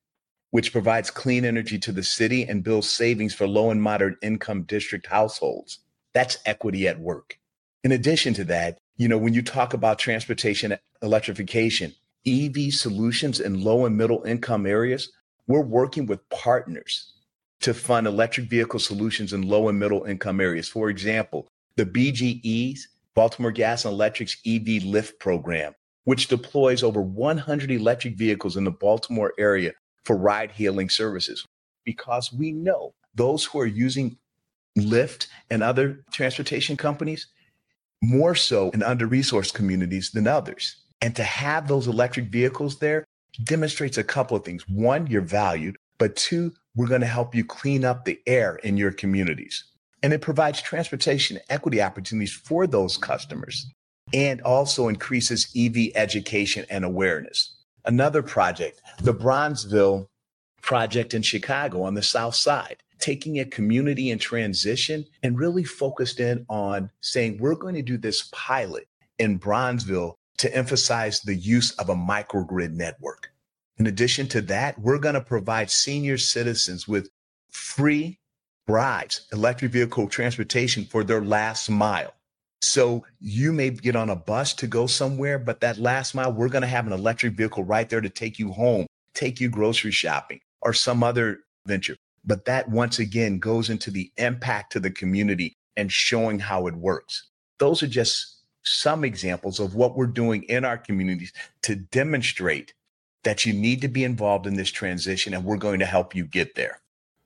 which 0.52 0.72
provides 0.72 1.12
clean 1.12 1.44
energy 1.44 1.78
to 1.80 1.92
the 1.92 2.02
city 2.02 2.44
and 2.44 2.64
builds 2.64 2.90
savings 2.90 3.34
for 3.34 3.46
low 3.46 3.72
and 3.72 3.82
moderate 3.82 4.16
income 4.22 4.64
district 4.64 5.08
households. 5.08 5.80
That's 6.14 6.38
equity 6.46 6.88
at 6.88 6.98
work. 6.98 7.38
In 7.84 7.92
addition 7.92 8.34
to 8.36 8.46
that, 8.46 8.78
you 8.96 9.10
know, 9.10 9.18
when 9.18 9.34
you 9.34 9.42
talk 9.42 9.74
about 9.74 10.00
transportation 10.00 10.78
electrification, 11.02 11.94
EV 12.26 12.72
solutions 12.72 13.42
in 13.42 13.62
low 13.62 13.86
and 13.86 13.98
middle 13.98 14.24
income 14.24 14.66
areas, 14.66 15.12
we're 15.48 15.60
working 15.60 16.06
with 16.06 16.30
partners 16.30 17.16
to 17.60 17.74
fund 17.74 18.08
electric 18.08 18.48
vehicle 18.48 18.80
solutions 18.80 19.34
in 19.34 19.42
low 19.42 19.68
and 19.68 19.78
middle 19.78 20.06
income 20.06 20.40
areas. 20.40 20.70
For 20.70 20.90
example, 20.90 21.50
the 21.76 21.86
BGE's 21.86 22.88
Baltimore 23.14 23.52
Gas 23.52 23.84
and 23.84 23.94
Electric's 23.94 24.38
EV 24.46 24.86
Lift 24.86 25.20
program 25.20 25.74
which 26.10 26.28
deploys 26.28 26.82
over 26.82 27.04
100 27.04 27.70
electric 27.70 28.16
vehicles 28.16 28.58
in 28.58 28.64
the 28.64 28.72
Baltimore 28.72 29.32
area 29.38 29.74
for 30.06 30.18
ride 30.18 30.50
hailing 30.50 30.90
services. 30.90 31.46
Because 31.86 32.34
we 32.34 32.52
know 32.52 32.96
those 33.14 33.46
who 33.46 33.60
are 33.60 33.68
using 33.68 34.18
Lyft 34.76 35.28
and 35.52 35.62
other 35.62 36.04
transportation 36.12 36.76
companies 36.76 37.28
more 38.02 38.34
so 38.34 38.72
in 38.72 38.82
under 38.82 39.08
resourced 39.08 39.54
communities 39.54 40.10
than 40.10 40.26
others. 40.26 40.78
And 41.00 41.16
to 41.16 41.22
have 41.22 41.68
those 41.68 41.86
electric 41.86 42.30
vehicles 42.30 42.80
there 42.80 43.06
demonstrates 43.44 44.00
a 44.00 44.04
couple 44.04 44.36
of 44.36 44.44
things. 44.44 44.68
One, 44.68 45.06
you're 45.06 45.22
valued, 45.22 45.78
but 46.00 46.16
two, 46.16 46.56
we're 46.76 46.88
going 46.88 47.02
to 47.02 47.08
help 47.08 47.36
you 47.36 47.46
clean 47.46 47.86
up 47.86 48.06
the 48.06 48.20
air 48.26 48.56
in 48.64 48.78
your 48.78 48.94
communities. 48.94 49.64
And 50.02 50.12
it 50.12 50.22
provides 50.22 50.60
transportation 50.60 51.38
equity 51.52 51.84
opportunities 51.84 52.34
for 52.34 52.66
those 52.66 52.98
customers 52.98 53.72
and 54.14 54.42
also 54.42 54.88
increases 54.88 55.52
EV 55.56 55.92
education 55.96 56.66
and 56.70 56.84
awareness. 56.84 57.56
Another 57.86 58.22
project, 58.22 58.82
the 59.02 59.14
Bronzeville 59.14 60.08
project 60.62 61.14
in 61.14 61.22
Chicago 61.22 61.84
on 61.84 61.94
the 61.94 62.04
South 62.04 62.36
Side, 62.36 62.78
taking 63.00 63.40
a 63.40 63.46
community 63.46 64.10
in 64.10 64.20
transition 64.20 65.06
and 65.24 65.40
really 65.40 65.64
focused 65.64 66.20
in 66.20 66.46
on 66.50 66.92
saying, 67.02 67.38
we're 67.38 67.56
going 67.56 67.76
to 67.76 67.82
do 67.82 67.98
this 67.98 68.30
pilot 68.34 68.88
in 69.18 69.40
Bronzeville 69.40 70.16
to 70.38 70.54
emphasize 70.56 71.22
the 71.22 71.36
use 71.36 71.72
of 71.72 71.90
a 71.90 71.96
microgrid 71.96 72.74
network. 72.74 73.32
In 73.78 73.88
addition 73.88 74.28
to 74.30 74.42
that, 74.42 74.78
we're 74.80 74.98
going 74.98 75.16
to 75.16 75.22
provide 75.22 75.72
senior 75.72 76.18
citizens 76.18 76.88
with 76.88 77.10
free 77.50 78.20
rides, 78.68 79.28
electric 79.32 79.72
vehicle 79.72 80.08
transportation 80.08 80.86
for 80.86 81.04
their 81.04 81.22
last 81.22 81.70
mile. 81.70 82.14
So 82.62 83.06
you 83.20 83.54
may 83.54 83.70
get 83.70 83.96
on 83.96 84.10
a 84.10 84.16
bus 84.16 84.54
to 84.56 84.68
go 84.68 84.86
somewhere, 84.86 85.40
but 85.40 85.62
that 85.62 85.78
last 85.78 86.14
mile, 86.14 86.34
we're 86.34 86.50
going 86.50 86.62
to 86.62 86.68
have 86.68 86.88
an 86.88 86.94
electric 86.94 87.34
vehicle 87.34 87.64
right 87.64 87.90
there 87.90 88.02
to 88.02 88.10
take 88.10 88.38
you 88.38 88.52
home, 88.52 88.86
take 89.14 89.40
you 89.40 89.50
grocery 89.50 89.92
shopping 89.92 90.42
or 90.62 90.74
some 90.74 91.04
other 91.04 91.40
venture. 91.66 91.96
But 92.26 92.46
that 92.46 92.70
once 92.70 93.00
again 93.00 93.40
goes 93.40 93.70
into 93.70 93.92
the 93.92 94.12
impact 94.18 94.74
to 94.74 94.80
the 94.80 94.92
community 94.92 95.56
and 95.78 95.92
showing 95.92 96.40
how 96.40 96.68
it 96.68 96.76
works. 96.76 97.30
Those 97.60 97.82
are 97.82 97.88
just 97.88 98.40
some 98.64 99.06
examples 99.06 99.60
of 99.60 99.74
what 99.74 99.96
we're 99.96 100.08
doing 100.08 100.44
in 100.44 100.66
our 100.66 100.78
communities 100.78 101.32
to 101.64 101.76
demonstrate 101.76 102.74
that 103.24 103.46
you 103.46 103.54
need 103.54 103.82
to 103.82 103.88
be 103.88 104.04
involved 104.04 104.48
in 104.48 104.56
this 104.56 104.70
transition 104.70 105.34
and 105.34 105.44
we're 105.44 105.58
going 105.58 105.80
to 105.80 105.86
help 105.86 106.14
you 106.14 106.26
get 106.26 106.56
there. 106.56 106.82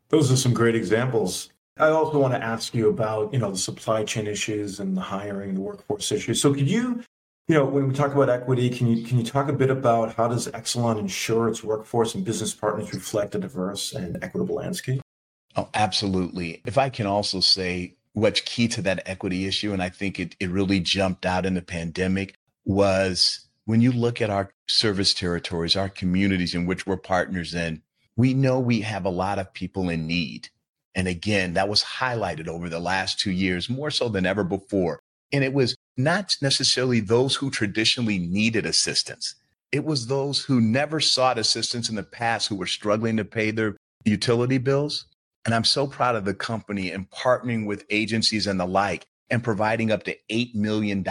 Those 0.10 0.32
are 0.32 0.38
some 0.38 0.54
great 0.54 0.75
examples. 0.75 1.50
I 1.77 1.88
also 1.88 2.20
want 2.20 2.34
to 2.34 2.44
ask 2.44 2.75
you 2.75 2.89
about, 2.89 3.34
you 3.34 3.39
know, 3.39 3.51
the 3.51 3.58
supply 3.58 4.03
chain 4.03 4.27
issues 4.27 4.80
and 4.80 4.96
the 4.96 5.01
hiring, 5.01 5.56
the 5.56 5.62
workforce 5.62 6.12
issues. 6.12 6.39
So 6.39 6.53
could 6.53 6.70
you, 6.70 7.03
you 7.48 7.56
know, 7.56 7.65
when 7.65 7.88
we 7.88 7.94
talk 7.94 8.13
about 8.13 8.30
equity, 8.30 8.70
can 8.70 8.88
you 8.88 9.03
can 9.03 9.18
you 9.18 9.25
talk 9.25 9.50
a 9.50 9.53
bit 9.53 9.72
about 9.72 10.13
how 10.13 10.27
does 10.27 10.48
Exelon 10.50 11.00
ensure 11.00 11.50
its 11.50 11.63
workforce 11.63 12.13
and 12.13 12.24
business 12.24 12.53
partners 12.53 12.94
reflect 12.94 13.34
a 13.34 13.39
diverse 13.39 13.94
and 13.94 14.24
equitable 14.24 14.56
landscape? 14.56 15.01
Oh, 15.56 15.70
absolutely. 15.74 16.62
If 16.65 16.77
I 16.77 16.89
can 16.89 17.08
also 17.08 17.39
say 17.39 17.96
what's 18.13 18.42
key 18.42 18.68
to 18.70 18.82
that 18.84 19.01
equity 19.08 19.46
issue, 19.46 19.74
and 19.74 19.82
I 19.82 19.89
think 19.89 20.20
it, 20.20 20.36
it 20.39 20.50
really 20.50 20.80
jumped 20.80 21.25
out 21.25 21.46
in 21.46 21.56
the 21.56 21.62
pandemic, 21.62 22.36
was 22.65 23.48
when 23.65 23.82
you 23.82 23.92
look 23.92 24.22
at 24.22 24.30
our 24.30 24.51
service 24.68 25.13
territories, 25.13 25.75
our 25.75 25.89
communities 25.89 26.53
in 26.53 26.65
which 26.65 26.86
we're 26.86 26.98
partners 26.98 27.53
in, 27.53 27.82
we 28.15 28.34
know 28.34 28.60
we 28.60 28.82
have 28.82 29.06
a 29.06 29.10
lot 29.10 29.39
of 29.39 29.53
people 29.53 29.89
in 29.89 30.06
need. 30.06 30.50
And 30.96 31.08
again, 31.08 31.54
that 31.54 31.70
was 31.70 31.84
highlighted 31.84 32.48
over 32.48 32.70
the 32.70 32.80
last 32.80 33.20
two 33.20 33.32
years, 33.32 33.70
more 33.70 33.92
so 33.92 34.10
than 34.10 34.26
ever 34.26 34.44
before. 34.44 35.00
And 35.32 35.44
it 35.44 35.54
was 35.54 35.76
not 35.98 36.36
necessarily 36.42 37.00
those 37.00 37.36
who 37.36 37.50
traditionally 37.50 38.20
needed 38.20 38.66
assistance. 38.66 39.36
It 39.72 39.84
was 39.84 40.06
those 40.06 40.44
who 40.44 40.62
never 40.62 41.00
sought 41.00 41.40
assistance 41.40 41.90
in 41.90 41.96
the 41.96 42.04
past 42.04 42.48
who 42.48 42.56
were 42.56 42.68
struggling 42.68 43.18
to 43.18 43.26
pay 43.26 43.50
their 43.50 43.76
utility 44.06 44.60
bills. 44.60 45.06
And 45.46 45.56
I'm 45.56 45.64
so 45.64 45.88
proud 45.88 46.16
of 46.16 46.26
the 46.26 46.34
company 46.34 46.92
and 46.92 47.10
partnering 47.10 47.66
with 47.66 47.86
agencies 47.90 48.46
and 48.46 48.60
the 48.60 48.68
like 48.68 49.06
and 49.30 49.44
providing 49.44 49.92
up 49.92 50.04
to 50.04 50.16
$8 50.32 50.54
million 50.54 51.04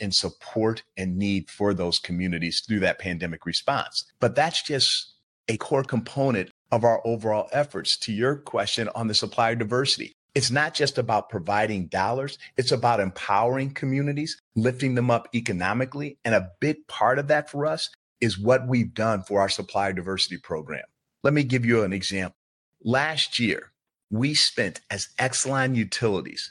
in 0.00 0.12
support 0.12 0.82
and 0.96 1.18
need 1.18 1.50
for 1.50 1.74
those 1.74 1.98
communities 1.98 2.62
through 2.66 2.80
that 2.80 2.98
pandemic 2.98 3.44
response. 3.44 4.10
But 4.20 4.34
that's 4.34 4.62
just 4.62 5.14
a 5.48 5.56
core 5.56 5.84
component 5.84 6.50
of 6.70 6.84
our 6.84 7.00
overall 7.06 7.48
efforts. 7.52 7.96
To 7.98 8.12
your 8.12 8.36
question 8.36 8.88
on 8.94 9.06
the 9.06 9.14
supplier 9.14 9.54
diversity, 9.54 10.16
it's 10.34 10.50
not 10.50 10.74
just 10.74 10.98
about 10.98 11.30
providing 11.30 11.86
dollars, 11.86 12.38
it's 12.56 12.72
about 12.72 13.00
empowering 13.00 13.72
communities, 13.72 14.40
lifting 14.54 14.94
them 14.94 15.10
up 15.10 15.28
economically. 15.34 16.18
And 16.24 16.34
a 16.34 16.50
big 16.60 16.86
part 16.88 17.18
of 17.18 17.28
that 17.28 17.48
for 17.48 17.66
us 17.66 17.90
is 18.20 18.38
what 18.38 18.68
we've 18.68 18.92
done 18.92 19.22
for 19.22 19.40
our 19.40 19.48
supplier 19.48 19.92
diversity 19.92 20.36
program. 20.38 20.84
Let 21.22 21.32
me 21.32 21.42
give 21.42 21.64
you 21.64 21.82
an 21.82 21.92
example. 21.92 22.36
Last 22.84 23.38
year, 23.38 23.72
we 24.10 24.34
spent 24.34 24.80
as 24.90 25.08
Exelon 25.18 25.74
Utilities 25.74 26.50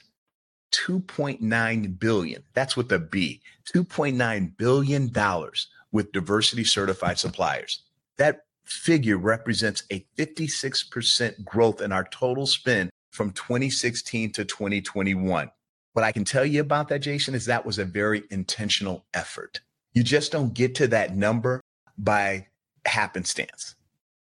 2.9 0.74 2.00
billion. 2.00 2.43
That's 2.53 2.75
with 2.75 2.91
a 2.91 3.00
B. 3.00 3.41
2.9 3.74 4.57
billion 4.57 5.12
dollars 5.12 5.67
with 5.91 6.12
diversity 6.12 6.63
certified 6.63 7.19
suppliers. 7.19 7.84
That 8.17 8.45
figure 8.65 9.17
represents 9.17 9.84
a 9.91 10.05
56% 10.17 11.45
growth 11.45 11.81
in 11.81 11.91
our 11.91 12.03
total 12.05 12.45
spend 12.45 12.89
from 13.12 13.31
2016 13.31 14.31
to 14.34 14.45
2021. 14.45 15.51
What 15.93 16.03
I 16.03 16.12
can 16.12 16.25
tell 16.25 16.45
you 16.45 16.62
about 16.62 16.89
that, 16.89 17.00
Jason, 17.00 17.36
is 17.36 17.45
that 17.45 17.65
was 17.65 17.79
a 17.79 17.86
very 17.86 18.24
intentional 18.29 19.05
effort. 19.13 19.62
You 19.93 20.03
just 20.03 20.31
don't 20.31 20.53
get 20.53 20.75
to 20.75 20.88
that 20.88 21.15
number 21.15 21.62
by 21.98 22.48
happenstance. 22.86 23.75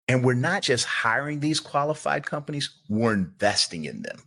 And 0.07 0.23
we're 0.23 0.33
not 0.33 0.61
just 0.61 0.85
hiring 0.85 1.39
these 1.39 1.59
qualified 1.59 2.25
companies, 2.25 2.69
we're 2.89 3.13
investing 3.13 3.85
in 3.85 4.03
them. 4.03 4.21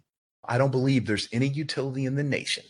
I 0.49 0.59
don't 0.59 0.71
believe 0.71 1.07
there's 1.07 1.29
any 1.33 1.49
utility 1.49 2.07
in 2.07 2.17
the 2.17 2.25
nation 2.25 2.65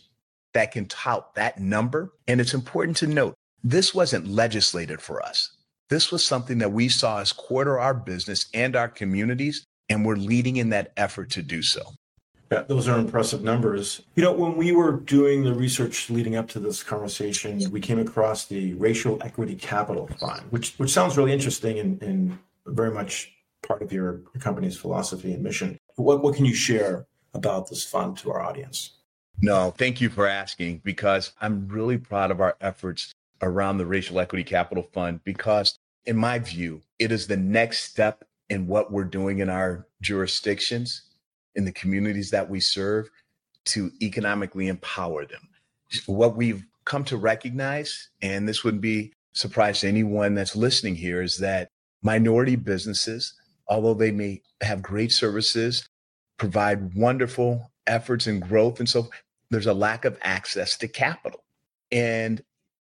that 0.53 0.71
can 0.71 0.85
tout 0.85 1.33
that 1.35 1.59
number. 1.59 2.13
And 2.27 2.41
it's 2.41 2.53
important 2.53 2.97
to 2.97 3.07
note 3.07 3.33
this 3.63 3.95
wasn't 3.95 4.27
legislated 4.27 5.01
for 5.01 5.23
us. 5.23 5.56
This 5.89 6.11
was 6.11 6.25
something 6.25 6.57
that 6.57 6.71
we 6.71 6.89
saw 6.89 7.19
as 7.19 7.31
core 7.31 7.63
to 7.63 7.71
our 7.71 7.93
business 7.93 8.47
and 8.53 8.75
our 8.75 8.89
communities, 8.89 9.65
and 9.89 10.05
we're 10.05 10.15
leading 10.15 10.57
in 10.57 10.69
that 10.69 10.91
effort 10.97 11.29
to 11.31 11.41
do 11.41 11.61
so. 11.61 11.81
Yeah, 12.51 12.61
those 12.61 12.87
are 12.87 12.97
impressive 12.97 13.43
numbers. 13.43 14.01
You 14.15 14.23
know, 14.23 14.31
when 14.31 14.55
we 14.55 14.71
were 14.71 14.93
doing 14.93 15.43
the 15.43 15.53
research 15.53 16.09
leading 16.09 16.35
up 16.35 16.47
to 16.49 16.59
this 16.59 16.81
conversation, 16.81 17.61
we 17.71 17.81
came 17.81 17.99
across 17.99 18.45
the 18.45 18.73
Racial 18.75 19.21
Equity 19.21 19.55
Capital 19.55 20.07
Fund, 20.19 20.43
which 20.49 20.75
which 20.77 20.91
sounds 20.91 21.17
really 21.17 21.33
interesting 21.33 21.79
and, 21.79 22.01
and 22.01 22.37
very 22.65 22.91
much 22.91 23.33
part 23.67 23.81
of 23.81 23.91
your, 23.91 24.21
your 24.33 24.41
company's 24.41 24.77
philosophy 24.77 25.33
and 25.33 25.43
mission. 25.43 25.77
What 25.95 26.23
what 26.23 26.35
can 26.35 26.45
you 26.45 26.53
share 26.53 27.05
about 27.33 27.69
this 27.69 27.83
fund 27.83 28.17
to 28.19 28.31
our 28.31 28.41
audience? 28.41 28.91
No, 29.41 29.71
thank 29.77 30.01
you 30.01 30.09
for 30.09 30.25
asking 30.25 30.81
because 30.83 31.33
I'm 31.41 31.67
really 31.67 31.97
proud 31.97 32.31
of 32.31 32.41
our 32.41 32.55
efforts 32.61 33.13
around 33.41 33.77
the 33.77 33.85
Racial 33.85 34.19
Equity 34.19 34.43
Capital 34.43 34.83
Fund 34.93 35.21
because, 35.23 35.77
in 36.05 36.17
my 36.17 36.39
view, 36.39 36.81
it 36.99 37.11
is 37.11 37.27
the 37.27 37.37
next 37.37 37.83
step 37.83 38.23
in 38.49 38.67
what 38.67 38.91
we're 38.91 39.03
doing 39.03 39.39
in 39.39 39.49
our 39.49 39.87
jurisdictions, 40.01 41.03
in 41.55 41.65
the 41.65 41.71
communities 41.71 42.31
that 42.31 42.49
we 42.49 42.59
serve, 42.59 43.09
to 43.65 43.91
economically 44.01 44.67
empower 44.67 45.25
them. 45.25 45.41
What 46.05 46.35
we've 46.35 46.63
come 46.85 47.03
to 47.05 47.17
recognize, 47.17 48.09
and 48.21 48.47
this 48.47 48.63
wouldn't 48.63 48.81
be 48.81 49.13
surprise 49.33 49.81
to 49.81 49.87
anyone 49.87 50.33
that's 50.33 50.55
listening 50.55 50.95
here, 50.95 51.21
is 51.21 51.37
that 51.39 51.69
minority 52.01 52.55
businesses, 52.55 53.33
although 53.67 53.93
they 53.93 54.11
may 54.11 54.41
have 54.61 54.81
great 54.81 55.11
services, 55.11 55.87
provide 56.37 56.95
wonderful 56.95 57.71
efforts 57.87 58.27
and 58.27 58.41
growth, 58.41 58.79
and 58.79 58.87
so 58.87 59.09
there's 59.49 59.67
a 59.67 59.73
lack 59.73 60.05
of 60.05 60.17
access 60.21 60.77
to 60.77 60.87
capital. 60.87 61.43
And 61.91 62.41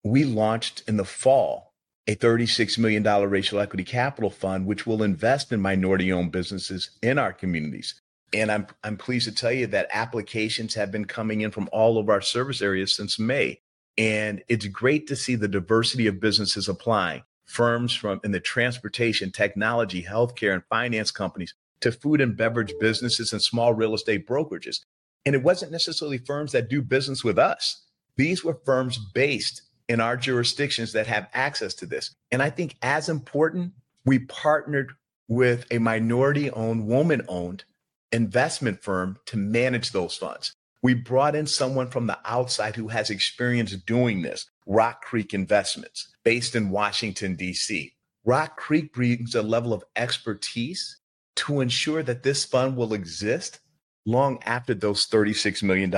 we 0.03 0.23
launched 0.23 0.83
in 0.87 0.97
the 0.97 1.05
fall 1.05 1.69
a 2.07 2.15
$36 2.15 2.79
million 2.79 3.03
racial 3.03 3.59
equity 3.59 3.83
capital 3.83 4.31
fund, 4.31 4.65
which 4.65 4.87
will 4.87 5.03
invest 5.03 5.51
in 5.51 5.61
minority 5.61 6.11
owned 6.11 6.31
businesses 6.31 6.97
in 7.03 7.19
our 7.19 7.31
communities. 7.31 8.01
And 8.33 8.51
I'm, 8.51 8.67
I'm 8.83 8.97
pleased 8.97 9.27
to 9.27 9.35
tell 9.35 9.51
you 9.51 9.67
that 9.67 9.89
applications 9.91 10.73
have 10.73 10.91
been 10.91 11.05
coming 11.05 11.41
in 11.41 11.51
from 11.51 11.69
all 11.71 11.99
of 11.99 12.09
our 12.09 12.21
service 12.21 12.63
areas 12.63 12.95
since 12.95 13.19
May. 13.19 13.59
And 13.95 14.41
it's 14.47 14.65
great 14.67 15.07
to 15.07 15.15
see 15.15 15.35
the 15.35 15.47
diversity 15.47 16.07
of 16.07 16.19
businesses 16.19 16.67
applying 16.67 17.23
firms 17.45 17.93
from 17.93 18.19
in 18.23 18.31
the 18.31 18.39
transportation, 18.39 19.31
technology, 19.31 20.03
healthcare, 20.03 20.53
and 20.53 20.63
finance 20.69 21.11
companies 21.11 21.53
to 21.81 21.91
food 21.91 22.21
and 22.21 22.37
beverage 22.37 22.73
businesses 22.79 23.33
and 23.33 23.41
small 23.41 23.73
real 23.73 23.93
estate 23.93 24.27
brokerages. 24.27 24.79
And 25.25 25.35
it 25.35 25.43
wasn't 25.43 25.71
necessarily 25.71 26.17
firms 26.17 26.53
that 26.53 26.69
do 26.69 26.81
business 26.81 27.23
with 27.23 27.37
us. 27.37 27.85
These 28.17 28.43
were 28.43 28.59
firms 28.65 28.97
based 29.13 29.61
in 29.89 29.99
our 29.99 30.15
jurisdictions 30.15 30.93
that 30.93 31.07
have 31.07 31.27
access 31.33 31.73
to 31.73 31.85
this. 31.85 32.15
And 32.31 32.41
I 32.41 32.51
think 32.51 32.77
as 32.81 33.09
important, 33.09 33.73
we 34.05 34.19
partnered 34.19 34.93
with 35.27 35.65
a 35.71 35.79
minority 35.79 36.49
owned, 36.51 36.87
woman 36.87 37.23
owned 37.27 37.65
investment 38.11 38.81
firm 38.81 39.17
to 39.25 39.37
manage 39.37 39.91
those 39.91 40.15
funds. 40.15 40.53
We 40.81 40.93
brought 40.93 41.35
in 41.35 41.45
someone 41.45 41.89
from 41.89 42.07
the 42.07 42.19
outside 42.23 42.75
who 42.75 42.87
has 42.87 43.09
experience 43.09 43.75
doing 43.75 44.21
this, 44.21 44.49
Rock 44.65 45.01
Creek 45.01 45.33
Investments, 45.33 46.07
based 46.23 46.55
in 46.55 46.69
Washington, 46.69 47.35
D.C. 47.35 47.91
Rock 48.23 48.57
Creek 48.57 48.93
brings 48.93 49.35
a 49.35 49.41
level 49.41 49.73
of 49.73 49.83
expertise 49.95 51.01
to 51.35 51.61
ensure 51.61 52.03
that 52.03 52.23
this 52.23 52.45
fund 52.45 52.77
will 52.77 52.93
exist 52.93 53.59
long 54.05 54.39
after 54.45 54.73
those 54.73 55.07
$36 55.07 55.63
million 55.63 55.91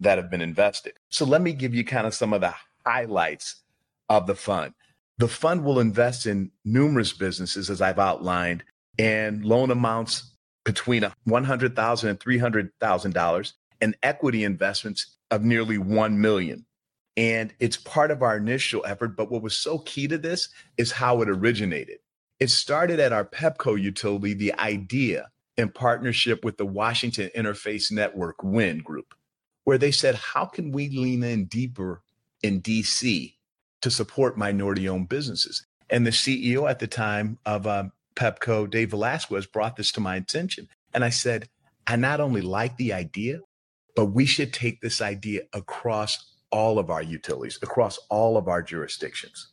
that 0.00 0.18
have 0.18 0.30
been 0.30 0.40
invested. 0.40 0.94
So 1.10 1.24
let 1.24 1.42
me 1.42 1.52
give 1.52 1.74
you 1.74 1.84
kind 1.84 2.06
of 2.06 2.14
some 2.14 2.32
of 2.32 2.40
the 2.40 2.54
highlights 2.84 3.62
of 4.08 4.26
the 4.26 4.34
fund. 4.34 4.74
The 5.18 5.28
fund 5.28 5.64
will 5.64 5.80
invest 5.80 6.26
in 6.26 6.50
numerous 6.64 7.12
businesses, 7.12 7.70
as 7.70 7.80
I've 7.80 7.98
outlined, 7.98 8.62
and 8.98 9.44
loan 9.44 9.70
amounts 9.70 10.30
between 10.64 11.02
$100,000 11.28 12.08
and 12.08 12.20
$300,000 12.20 13.52
and 13.80 13.96
equity 14.02 14.44
investments 14.44 15.16
of 15.30 15.42
nearly 15.44 15.78
1 15.78 16.20
million. 16.20 16.64
And 17.16 17.52
it's 17.58 17.76
part 17.76 18.10
of 18.10 18.22
our 18.22 18.36
initial 18.36 18.84
effort. 18.86 19.16
But 19.16 19.30
what 19.30 19.42
was 19.42 19.56
so 19.56 19.78
key 19.78 20.06
to 20.08 20.18
this 20.18 20.48
is 20.76 20.92
how 20.92 21.20
it 21.22 21.28
originated. 21.28 21.98
It 22.38 22.50
started 22.50 23.00
at 23.00 23.12
our 23.12 23.24
Pepco 23.24 23.80
utility, 23.80 24.34
the 24.34 24.54
idea 24.54 25.30
in 25.56 25.70
partnership 25.70 26.44
with 26.44 26.56
the 26.56 26.66
Washington 26.66 27.30
Interfaith 27.36 27.90
Network 27.90 28.44
WIN 28.44 28.78
group, 28.78 29.14
where 29.64 29.78
they 29.78 29.90
said, 29.90 30.14
how 30.14 30.44
can 30.44 30.70
we 30.70 30.88
lean 30.90 31.24
in 31.24 31.46
deeper 31.46 32.02
in 32.42 32.62
DC 32.62 33.34
to 33.82 33.90
support 33.90 34.38
minority 34.38 34.88
owned 34.88 35.08
businesses. 35.08 35.66
And 35.90 36.06
the 36.06 36.10
CEO 36.10 36.68
at 36.68 36.78
the 36.78 36.86
time 36.86 37.38
of 37.46 37.66
um, 37.66 37.92
Pepco, 38.14 38.68
Dave 38.68 38.90
Velazquez, 38.90 39.46
brought 39.46 39.76
this 39.76 39.92
to 39.92 40.00
my 40.00 40.16
attention. 40.16 40.68
And 40.92 41.04
I 41.04 41.10
said, 41.10 41.48
I 41.86 41.96
not 41.96 42.20
only 42.20 42.42
like 42.42 42.76
the 42.76 42.92
idea, 42.92 43.40
but 43.96 44.06
we 44.06 44.26
should 44.26 44.52
take 44.52 44.80
this 44.80 45.00
idea 45.00 45.42
across 45.52 46.34
all 46.50 46.78
of 46.78 46.90
our 46.90 47.02
utilities, 47.02 47.58
across 47.62 47.98
all 48.08 48.36
of 48.36 48.48
our 48.48 48.62
jurisdictions. 48.62 49.52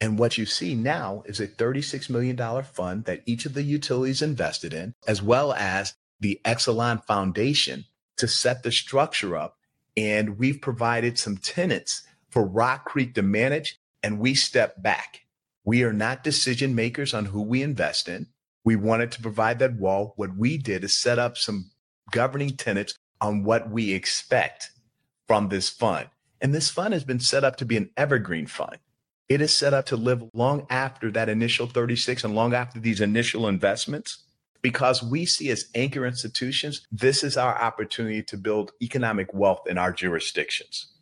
And 0.00 0.18
what 0.18 0.36
you 0.36 0.46
see 0.46 0.74
now 0.74 1.22
is 1.26 1.40
a 1.40 1.46
$36 1.46 2.10
million 2.10 2.36
fund 2.62 3.04
that 3.04 3.22
each 3.26 3.46
of 3.46 3.54
the 3.54 3.62
utilities 3.62 4.22
invested 4.22 4.74
in, 4.74 4.94
as 5.06 5.22
well 5.22 5.52
as 5.52 5.94
the 6.20 6.40
Exelon 6.44 7.04
Foundation 7.04 7.84
to 8.16 8.28
set 8.28 8.62
the 8.62 8.72
structure 8.72 9.36
up. 9.36 9.56
And 9.96 10.38
we've 10.38 10.60
provided 10.60 11.18
some 11.18 11.36
tenants 11.36 12.02
for 12.34 12.44
Rock 12.44 12.84
Creek 12.84 13.14
to 13.14 13.22
manage, 13.22 13.78
and 14.02 14.18
we 14.18 14.34
step 14.34 14.82
back. 14.82 15.20
We 15.64 15.84
are 15.84 15.92
not 15.92 16.24
decision 16.24 16.74
makers 16.74 17.14
on 17.14 17.26
who 17.26 17.40
we 17.40 17.62
invest 17.62 18.08
in. 18.08 18.26
We 18.64 18.74
wanted 18.74 19.12
to 19.12 19.22
provide 19.22 19.60
that 19.60 19.76
wall. 19.76 20.14
What 20.16 20.36
we 20.36 20.58
did 20.58 20.82
is 20.82 21.00
set 21.00 21.20
up 21.20 21.38
some 21.38 21.70
governing 22.10 22.56
tenets 22.56 22.98
on 23.20 23.44
what 23.44 23.70
we 23.70 23.92
expect 23.92 24.72
from 25.28 25.48
this 25.48 25.68
fund. 25.70 26.08
And 26.40 26.52
this 26.52 26.70
fund 26.70 26.92
has 26.92 27.04
been 27.04 27.20
set 27.20 27.44
up 27.44 27.54
to 27.58 27.64
be 27.64 27.76
an 27.76 27.90
evergreen 27.96 28.48
fund. 28.48 28.78
It 29.28 29.40
is 29.40 29.56
set 29.56 29.72
up 29.72 29.86
to 29.86 29.96
live 29.96 30.24
long 30.34 30.66
after 30.68 31.12
that 31.12 31.28
initial 31.28 31.68
36 31.68 32.24
and 32.24 32.34
long 32.34 32.52
after 32.52 32.80
these 32.80 33.00
initial 33.00 33.46
investments 33.46 34.24
because 34.60 35.04
we 35.04 35.24
see 35.24 35.50
as 35.50 35.68
anchor 35.76 36.04
institutions, 36.04 36.84
this 36.90 37.22
is 37.22 37.36
our 37.36 37.56
opportunity 37.56 38.24
to 38.24 38.36
build 38.36 38.72
economic 38.82 39.32
wealth 39.32 39.68
in 39.68 39.78
our 39.78 39.92
jurisdictions. 39.92 40.93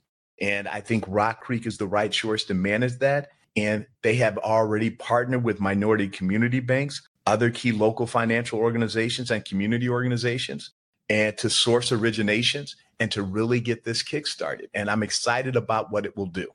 And 0.43 0.67
I 0.69 0.81
think 0.81 1.05
Rock 1.07 1.41
Creek 1.41 1.67
is 1.67 1.79
the 1.79 1.87
right 1.87 2.11
choice 2.11 2.45
to 2.45 2.55
manage 2.55 2.99
that. 2.99 3.31
And 3.57 3.87
they 4.03 4.17
have 4.17 4.37
already 4.39 4.91
partnered 4.91 5.45
with 5.45 5.61
minority 5.61 6.09
community 6.09 6.59
banks, 6.59 7.09
other 7.27 7.49
key 7.49 7.71
local 7.71 8.07
financial 8.07 8.59
organizations, 8.59 9.31
and 9.31 9.45
community 9.45 9.89
organizations, 9.89 10.73
and 11.09 11.39
to 11.39 11.49
source 11.49 11.91
originations 11.91 12.75
and 12.99 13.11
to 13.13 13.23
really 13.23 13.61
get 13.61 13.85
this 13.85 14.03
kickstarted. 14.03 14.67
And 14.75 14.91
I'm 14.91 15.03
excited 15.03 15.55
about 15.55 15.93
what 15.93 16.07
it 16.07 16.17
will 16.17 16.27
do. 16.27 16.49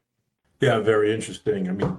Yeah, 0.60 0.80
very 0.80 1.14
interesting. 1.14 1.70
I 1.70 1.72
mean, 1.72 1.98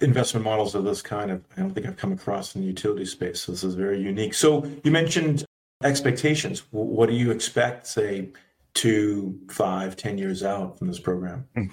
investment 0.00 0.44
models 0.44 0.74
of 0.74 0.84
this 0.84 1.02
kind 1.02 1.30
of 1.30 1.44
I 1.56 1.60
don't 1.60 1.72
think 1.72 1.86
I've 1.86 1.96
come 1.96 2.12
across 2.12 2.54
in 2.54 2.62
the 2.62 2.66
utility 2.66 3.04
space. 3.04 3.42
So 3.42 3.52
this 3.52 3.62
is 3.62 3.74
very 3.74 4.00
unique. 4.00 4.34
So 4.34 4.68
you 4.82 4.90
mentioned 4.90 5.44
expectations. 5.84 6.64
What 6.70 7.08
do 7.08 7.14
you 7.14 7.30
expect, 7.30 7.86
say, 7.86 8.30
two, 8.74 9.38
five, 9.50 9.96
ten 9.96 10.18
years 10.18 10.42
out 10.42 10.78
from 10.78 10.88
this 10.88 11.00
program? 11.00 11.48
Hmm. 11.54 11.66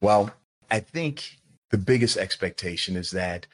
Well, 0.00 0.30
I 0.70 0.80
think 0.80 1.38
the 1.70 1.78
biggest 1.78 2.16
expectation 2.16 2.96
is 2.96 3.10
that 3.12 3.46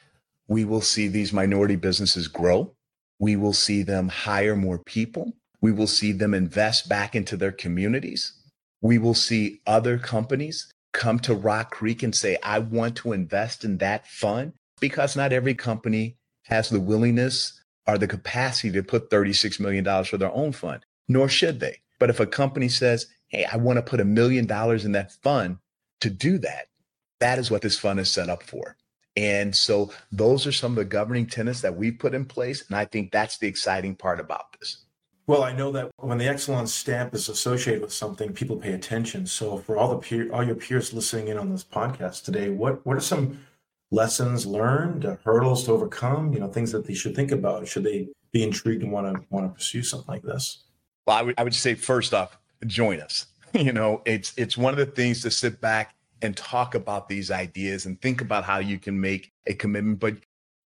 we 0.47 0.65
will 0.65 0.81
see 0.81 1.07
these 1.07 1.33
minority 1.33 1.75
businesses 1.75 2.27
grow. 2.27 2.73
We 3.19 3.35
will 3.35 3.53
see 3.53 3.83
them 3.83 4.09
hire 4.09 4.55
more 4.55 4.77
people. 4.77 5.33
We 5.61 5.71
will 5.71 5.87
see 5.87 6.11
them 6.11 6.33
invest 6.33 6.89
back 6.89 7.15
into 7.15 7.37
their 7.37 7.51
communities. 7.51 8.33
We 8.81 8.97
will 8.97 9.13
see 9.13 9.61
other 9.65 9.97
companies 9.97 10.71
come 10.91 11.19
to 11.19 11.33
Rock 11.33 11.71
Creek 11.71 12.03
and 12.03 12.13
say, 12.13 12.37
I 12.43 12.59
want 12.59 12.97
to 12.97 13.13
invest 13.13 13.63
in 13.63 13.77
that 13.77 14.07
fund 14.07 14.53
because 14.79 15.15
not 15.15 15.31
every 15.31 15.55
company 15.55 16.17
has 16.45 16.69
the 16.69 16.79
willingness 16.79 17.61
or 17.87 17.97
the 17.97 18.07
capacity 18.07 18.71
to 18.73 18.83
put 18.83 19.09
$36 19.09 19.59
million 19.59 20.03
for 20.03 20.17
their 20.17 20.31
own 20.31 20.51
fund, 20.51 20.85
nor 21.07 21.29
should 21.29 21.59
they. 21.59 21.79
But 22.03 22.09
if 22.09 22.19
a 22.19 22.27
company 22.27 22.67
says, 22.67 23.07
Hey, 23.29 23.45
I 23.45 23.55
want 23.55 23.77
to 23.77 23.81
put 23.81 24.01
a 24.01 24.03
million 24.03 24.45
dollars 24.45 24.83
in 24.83 24.91
that 24.91 25.13
fund 25.23 25.59
to 26.01 26.09
do 26.09 26.37
that, 26.39 26.67
that 27.21 27.39
is 27.39 27.49
what 27.49 27.61
this 27.61 27.79
fund 27.79 27.97
is 27.97 28.11
set 28.11 28.27
up 28.27 28.43
for. 28.43 28.75
And 29.15 29.55
so 29.55 29.89
those 30.11 30.45
are 30.45 30.51
some 30.51 30.73
of 30.73 30.75
the 30.75 30.83
governing 30.83 31.27
tenets 31.27 31.61
that 31.61 31.77
we've 31.77 31.97
put 31.97 32.13
in 32.13 32.25
place. 32.25 32.65
And 32.67 32.75
I 32.75 32.83
think 32.83 33.13
that's 33.13 33.37
the 33.37 33.47
exciting 33.47 33.95
part 33.95 34.19
about 34.19 34.59
this. 34.59 34.83
Well, 35.27 35.43
I 35.43 35.53
know 35.53 35.71
that 35.71 35.91
when 35.95 36.17
the 36.17 36.25
Exelon 36.25 36.67
stamp 36.67 37.13
is 37.15 37.29
associated 37.29 37.81
with 37.81 37.93
something, 37.93 38.33
people 38.33 38.57
pay 38.57 38.73
attention. 38.73 39.25
So, 39.25 39.59
for 39.59 39.77
all 39.77 39.87
the 39.91 39.99
peer, 39.99 40.29
all 40.33 40.43
your 40.43 40.55
peers 40.55 40.91
listening 40.91 41.29
in 41.29 41.37
on 41.37 41.51
this 41.51 41.63
podcast 41.63 42.25
today, 42.25 42.49
what 42.49 42.85
what 42.85 42.97
are 42.97 42.99
some 43.13 43.39
lessons 43.91 44.45
learned, 44.45 45.05
uh, 45.05 45.15
hurdles 45.23 45.63
to 45.63 45.71
overcome? 45.71 46.33
You 46.33 46.41
know, 46.41 46.49
things 46.49 46.73
that 46.73 46.85
they 46.85 46.95
should 46.95 47.15
think 47.15 47.31
about. 47.31 47.65
Should 47.65 47.85
they 47.85 48.09
be 48.33 48.43
intrigued 48.43 48.83
and 48.83 48.91
want 48.91 49.07
to 49.07 49.25
want 49.29 49.45
to 49.45 49.53
pursue 49.55 49.83
something 49.83 50.13
like 50.13 50.23
this? 50.23 50.65
Well, 51.05 51.17
I 51.17 51.21
would 51.21 51.35
I 51.37 51.43
would 51.43 51.55
say 51.55 51.75
first 51.75 52.13
off, 52.13 52.37
join 52.65 52.99
us. 52.99 53.27
You 53.53 53.71
know, 53.71 54.01
it's 54.05 54.33
it's 54.35 54.57
one 54.57 54.73
of 54.73 54.79
the 54.79 54.87
things 54.87 55.21
to 55.21 55.29
sit 55.29 55.61
back 55.61 55.93
and 56.23 56.35
talk 56.35 56.73
about 56.73 57.07
these 57.07 57.29
ideas 57.29 57.85
and 57.85 58.01
think 58.01 58.19
about 58.19 58.45
how 58.45 58.57
you 58.57 58.79
can 58.79 58.99
make 58.99 59.31
a 59.45 59.53
commitment. 59.53 59.99
But 59.99 60.15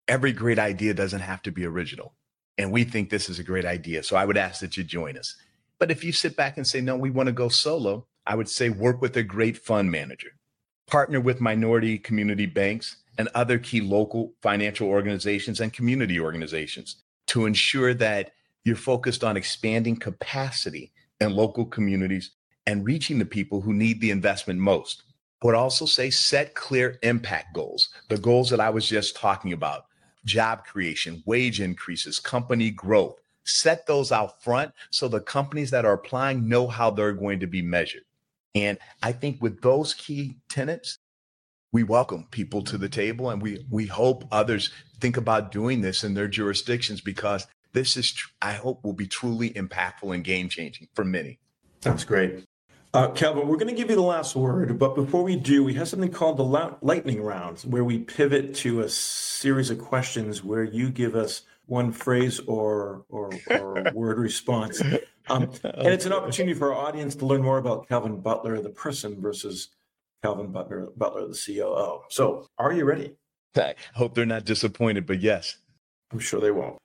every 0.08 0.32
great 0.32 0.60
idea 0.60 0.94
doesn't 0.94 1.20
have 1.20 1.42
to 1.42 1.52
be 1.52 1.65
original 1.65 2.13
and 2.60 2.74
we 2.74 2.84
think 2.84 3.10
this 3.10 3.30
is 3.30 3.39
a 3.39 3.44
great 3.44 3.63
idea. 3.63 4.04
So 4.04 4.18
I 4.18 4.26
would 4.26 4.36
ask 4.36 4.60
that 4.60 4.76
you 4.76 4.84
join 4.84 5.18
us. 5.18 5.38
But 5.80 5.92
if 5.92 6.04
you 6.04 6.12
sit 6.12 6.36
back 6.36 6.58
and 6.58 6.68
say, 6.68 6.82
no, 6.82 6.98
we 6.98 7.10
want 7.10 7.28
to 7.28 7.34
go 7.34 7.48
solo, 7.48 8.06
I 8.28 8.36
would 8.36 8.50
say 8.50 8.70
work 8.70 9.02
with 9.02 9.15
a 9.15 9.24
great 9.24 9.58
fund 9.58 9.89
manager, 9.89 10.32
partner 10.86 11.22
with 11.22 11.39
minority 11.39 11.98
community 11.98 12.46
banks 12.46 12.98
and 13.18 13.30
other 13.34 13.60
key 13.60 13.80
local 13.80 14.34
financial 14.42 14.89
organizations 14.89 15.62
and 15.62 15.72
community 15.72 16.20
organizations 16.20 16.98
to 17.28 17.46
ensure 17.46 17.94
that 17.94 18.34
you're 18.63 18.76
focused 18.76 19.24
on 19.24 19.38
expanding 19.38 19.95
capacity 19.95 20.91
in 21.19 21.36
local 21.36 21.65
communities 21.65 22.32
and 22.65 22.86
reaching 22.86 23.19
the 23.19 23.26
people 23.26 23.62
who 23.62 23.74
need 23.74 24.00
the 24.00 24.12
investment 24.12 24.60
most. 24.60 25.04
I 25.41 25.45
would 25.45 25.56
also 25.56 25.86
say 25.86 26.10
set 26.10 26.54
clear 26.54 27.00
impact 27.02 27.54
goals, 27.54 27.89
the 28.10 28.17
goals 28.17 28.50
that 28.50 28.60
I 28.60 28.69
was 28.69 28.88
just 28.88 29.15
talking 29.15 29.54
about 29.54 29.86
job 30.26 30.65
creation, 30.65 31.24
wage 31.26 31.62
increases, 31.62 32.19
company 32.19 32.72
growth. 32.72 33.15
Set 33.45 33.88
those 33.88 34.12
out 34.12 34.43
front 34.43 34.72
so 34.91 35.08
the 35.08 35.22
companies 35.22 35.72
that 35.72 35.86
are 35.86 35.93
applying 35.93 36.48
know 36.48 36.67
how 36.67 36.91
they're 36.91 37.13
going 37.13 37.39
to 37.39 37.48
be 37.48 37.62
measured. 37.62 38.04
And 38.54 38.78
I 39.02 39.12
think 39.12 39.41
with 39.41 39.62
those 39.62 39.93
key 39.93 40.36
tenets, 40.50 41.00
we 41.72 41.84
welcome 41.84 42.28
people 42.32 42.63
to 42.63 42.78
the 42.78 42.89
table 42.89 43.30
and 43.30 43.41
we 43.41 43.65
we 43.69 43.86
hope 43.86 44.26
others 44.32 44.72
think 45.00 45.17
about 45.17 45.52
doing 45.52 45.82
this 45.82 46.04
in 46.04 46.13
their 46.13 46.28
jurisdictions 46.28 47.00
because 47.00 47.48
this 47.73 47.97
is 47.97 48.13
I 48.41 48.53
hope 48.53 48.84
will 48.84 48.93
be 48.93 49.08
truly 49.08 49.51
impactful 49.51 50.13
and 50.13 50.23
game 50.23 50.49
changing 50.49 50.88
for 50.93 51.03
many. 51.03 51.39
That's 51.82 52.03
great. 52.03 52.45
Uh, 52.91 53.12
Calvin, 53.12 53.47
we're 53.47 53.58
going 53.58 53.67
to 53.67 53.79
give 53.79 53.91
you 53.91 53.95
the 53.95 54.01
last 54.01 54.36
word, 54.36 54.79
but 54.79 54.95
before 54.95 55.23
we 55.23 55.36
do, 55.36 55.63
we 55.63 55.75
have 55.75 55.88
something 55.88 56.12
called 56.12 56.38
the 56.38 56.77
lightning 56.82 57.21
round, 57.21 57.60
where 57.60 57.84
we 57.84 57.99
pivot 57.99 58.55
to 58.55 58.79
a 58.79 58.89
series 58.89 59.69
of 59.69 59.77
questions 59.77 60.43
where 60.43 60.63
you 60.63 60.89
give 60.89 61.15
us 61.15 61.43
one 61.67 61.91
phrase 61.91 62.39
or 62.47 63.05
or, 63.10 63.29
or 63.51 63.86
word 63.93 64.17
response, 64.17 64.82
um, 65.29 65.51
and 65.63 65.88
it's 65.88 66.08
an 66.08 66.13
opportunity 66.13 66.58
for 66.58 66.73
our 66.73 66.88
audience 66.88 67.15
to 67.17 67.27
learn 67.27 67.43
more 67.43 67.60
about 67.60 67.88
Calvin 67.88 68.21
Butler, 68.21 68.60
the 68.60 68.71
person, 68.71 69.21
versus 69.21 69.69
Calvin 70.23 70.51
Butler, 70.51 70.88
Butler, 70.97 71.27
the 71.27 71.39
COO. 71.45 72.01
So, 72.10 72.47
are 72.58 72.73
you 72.73 72.86
ready? 72.86 73.13
I 73.55 73.75
hope 73.93 74.15
they're 74.15 74.25
not 74.25 74.45
disappointed, 74.45 75.05
but 75.05 75.21
yes, 75.21 75.58
I'm 76.12 76.19
sure 76.19 76.41
they 76.41 76.51
won't. 76.51 76.79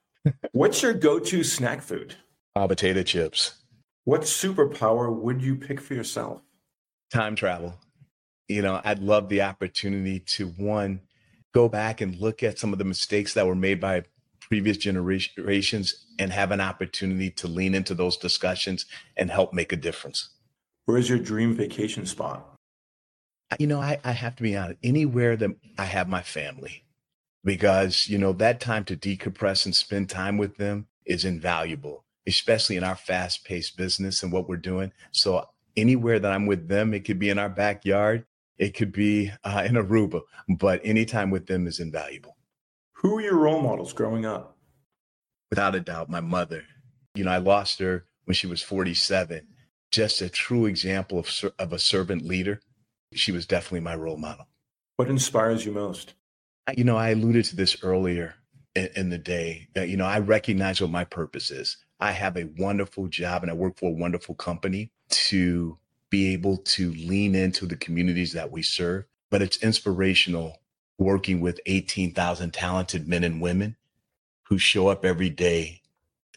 What's 0.51 0.81
your 0.81 0.93
go-to 0.93 1.43
snack 1.43 1.81
food? 1.81 2.15
Uh, 2.55 2.67
potato 2.67 3.03
chips. 3.03 3.55
What 4.05 4.21
superpower 4.21 5.13
would 5.13 5.41
you 5.41 5.55
pick 5.55 5.81
for 5.81 5.93
yourself? 5.93 6.41
Time 7.11 7.35
travel. 7.35 7.75
You 8.47 8.61
know, 8.61 8.79
I'd 8.83 8.99
love 8.99 9.29
the 9.29 9.41
opportunity 9.41 10.19
to 10.19 10.47
one, 10.49 11.01
go 11.53 11.67
back 11.67 12.01
and 12.01 12.15
look 12.17 12.43
at 12.43 12.59
some 12.59 12.73
of 12.73 12.79
the 12.79 12.85
mistakes 12.85 13.33
that 13.33 13.47
were 13.47 13.55
made 13.55 13.81
by 13.81 14.03
previous 14.39 14.77
generations 14.77 16.05
and 16.19 16.31
have 16.31 16.51
an 16.51 16.61
opportunity 16.61 17.31
to 17.31 17.47
lean 17.47 17.73
into 17.73 17.95
those 17.95 18.17
discussions 18.17 18.85
and 19.17 19.31
help 19.31 19.53
make 19.53 19.71
a 19.73 19.75
difference. 19.75 20.29
Where's 20.85 21.09
your 21.09 21.17
dream 21.17 21.55
vacation 21.55 22.05
spot? 22.05 22.53
You 23.57 23.67
know, 23.67 23.81
I, 23.81 23.99
I 24.03 24.11
have 24.11 24.35
to 24.35 24.43
be 24.43 24.55
honest, 24.55 24.79
anywhere 24.83 25.35
that 25.35 25.49
I 25.79 25.85
have 25.85 26.07
my 26.07 26.21
family, 26.21 26.83
because, 27.45 28.09
you 28.09 28.17
know, 28.17 28.33
that 28.33 28.59
time 28.59 28.83
to 28.85 28.97
decompress 28.97 29.65
and 29.65 29.73
spend 29.73 30.09
time 30.09 30.37
with 30.37 30.57
them 30.57 30.87
is 31.05 31.23
invaluable 31.23 32.05
especially 32.27 32.75
in 32.75 32.83
our 32.83 32.95
fast 32.95 33.45
paced 33.45 33.77
business 33.77 34.23
and 34.23 34.31
what 34.31 34.47
we're 34.49 34.57
doing. 34.57 34.91
So 35.11 35.47
anywhere 35.77 36.19
that 36.19 36.31
I'm 36.31 36.45
with 36.45 36.67
them, 36.67 36.93
it 36.93 37.05
could 37.05 37.19
be 37.19 37.29
in 37.29 37.39
our 37.39 37.49
backyard, 37.49 38.25
it 38.57 38.73
could 38.73 38.91
be 38.91 39.31
uh, 39.43 39.63
in 39.65 39.75
Aruba, 39.75 40.21
but 40.57 40.81
anytime 40.83 41.29
with 41.29 41.47
them 41.47 41.67
is 41.67 41.79
invaluable. 41.79 42.37
Who 42.93 43.15
were 43.15 43.21
your 43.21 43.37
role 43.37 43.61
models 43.61 43.93
growing 43.93 44.25
up? 44.25 44.57
Without 45.49 45.75
a 45.75 45.79
doubt, 45.79 46.09
my 46.09 46.21
mother. 46.21 46.63
You 47.13 47.25
know, 47.25 47.31
I 47.31 47.37
lost 47.37 47.79
her 47.79 48.05
when 48.25 48.35
she 48.35 48.47
was 48.47 48.61
47. 48.61 49.47
Just 49.91 50.21
a 50.21 50.29
true 50.29 50.65
example 50.65 51.19
of, 51.19 51.29
of 51.59 51.71
a 51.71 51.79
servant 51.79 52.23
leader. 52.23 52.61
She 53.13 53.31
was 53.31 53.45
definitely 53.45 53.81
my 53.81 53.95
role 53.95 54.17
model. 54.17 54.47
What 54.95 55.09
inspires 55.09 55.65
you 55.65 55.71
most? 55.71 56.15
You 56.75 56.83
know, 56.83 56.97
I 56.97 57.09
alluded 57.09 57.45
to 57.45 57.55
this 57.55 57.83
earlier 57.83 58.35
in, 58.75 58.89
in 58.95 59.09
the 59.09 59.17
day. 59.17 59.67
that, 59.75 59.89
You 59.89 59.97
know, 59.97 60.05
I 60.05 60.19
recognize 60.19 60.81
what 60.81 60.89
my 60.89 61.03
purpose 61.03 61.51
is. 61.51 61.77
I 61.99 62.11
have 62.11 62.37
a 62.37 62.49
wonderful 62.57 63.07
job 63.07 63.43
and 63.43 63.51
I 63.51 63.55
work 63.55 63.77
for 63.77 63.89
a 63.89 63.93
wonderful 63.93 64.35
company 64.35 64.91
to 65.09 65.77
be 66.09 66.33
able 66.33 66.57
to 66.57 66.91
lean 66.93 67.35
into 67.35 67.65
the 67.65 67.75
communities 67.75 68.33
that 68.33 68.51
we 68.51 68.61
serve. 68.63 69.05
But 69.29 69.41
it's 69.41 69.63
inspirational 69.63 70.59
working 70.97 71.41
with 71.41 71.59
18,000 71.65 72.53
talented 72.53 73.07
men 73.07 73.23
and 73.23 73.41
women 73.41 73.75
who 74.43 74.57
show 74.57 74.87
up 74.87 75.03
every 75.03 75.29
day 75.29 75.81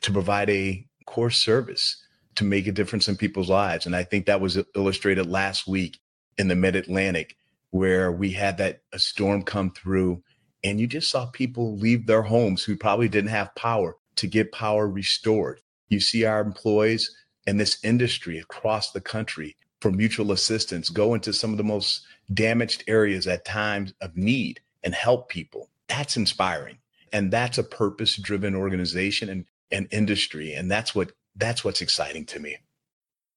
to 0.00 0.12
provide 0.12 0.50
a 0.50 0.86
core 1.06 1.30
service 1.30 2.02
to 2.34 2.44
make 2.44 2.66
a 2.66 2.72
difference 2.72 3.08
in 3.08 3.16
people's 3.16 3.50
lives. 3.50 3.86
And 3.86 3.96
I 3.96 4.04
think 4.04 4.26
that 4.26 4.40
was 4.40 4.58
illustrated 4.74 5.26
last 5.26 5.66
week 5.66 5.98
in 6.36 6.48
the 6.48 6.54
mid 6.54 6.76
Atlantic, 6.76 7.36
where 7.70 8.11
we 8.11 8.33
had 8.33 8.59
that 8.59 8.81
a 8.92 8.98
storm 8.98 9.42
come 9.42 9.70
through 9.70 10.22
and 10.64 10.81
you 10.81 10.87
just 10.87 11.11
saw 11.11 11.26
people 11.26 11.76
leave 11.76 12.07
their 12.07 12.22
homes 12.22 12.64
who 12.64 12.76
probably 12.76 13.09
didn't 13.09 13.31
have 13.31 13.54
power 13.54 13.96
to 14.16 14.26
get 14.26 14.52
power 14.52 14.88
restored. 14.88 15.61
You 15.88 16.00
see 16.00 16.24
our 16.24 16.40
employees 16.40 17.14
in 17.46 17.57
this 17.57 17.78
industry 17.85 18.38
across 18.38 18.90
the 18.90 19.00
country 19.00 19.57
for 19.81 19.90
mutual 19.90 20.33
assistance 20.33 20.88
go 20.88 21.14
into 21.14 21.33
some 21.33 21.52
of 21.52 21.57
the 21.57 21.64
most 21.64 22.04
damaged 22.35 22.85
areas 22.88 23.26
at 23.26 23.44
times 23.44 23.94
of 24.00 24.16
need 24.16 24.61
and 24.83 24.94
help 24.94 25.28
people. 25.28 25.68
That's 25.88 26.16
inspiring. 26.16 26.78
And 27.12 27.31
that's 27.31 27.59
a 27.59 27.62
purpose 27.62 28.16
driven 28.16 28.54
organization 28.54 29.28
and, 29.28 29.44
and 29.70 29.88
industry. 29.90 30.52
And 30.52 30.70
that's 30.70 30.94
what 30.94 31.12
that's 31.37 31.64
what's 31.64 31.81
exciting 31.81 32.26
to 32.26 32.40
me. 32.40 32.57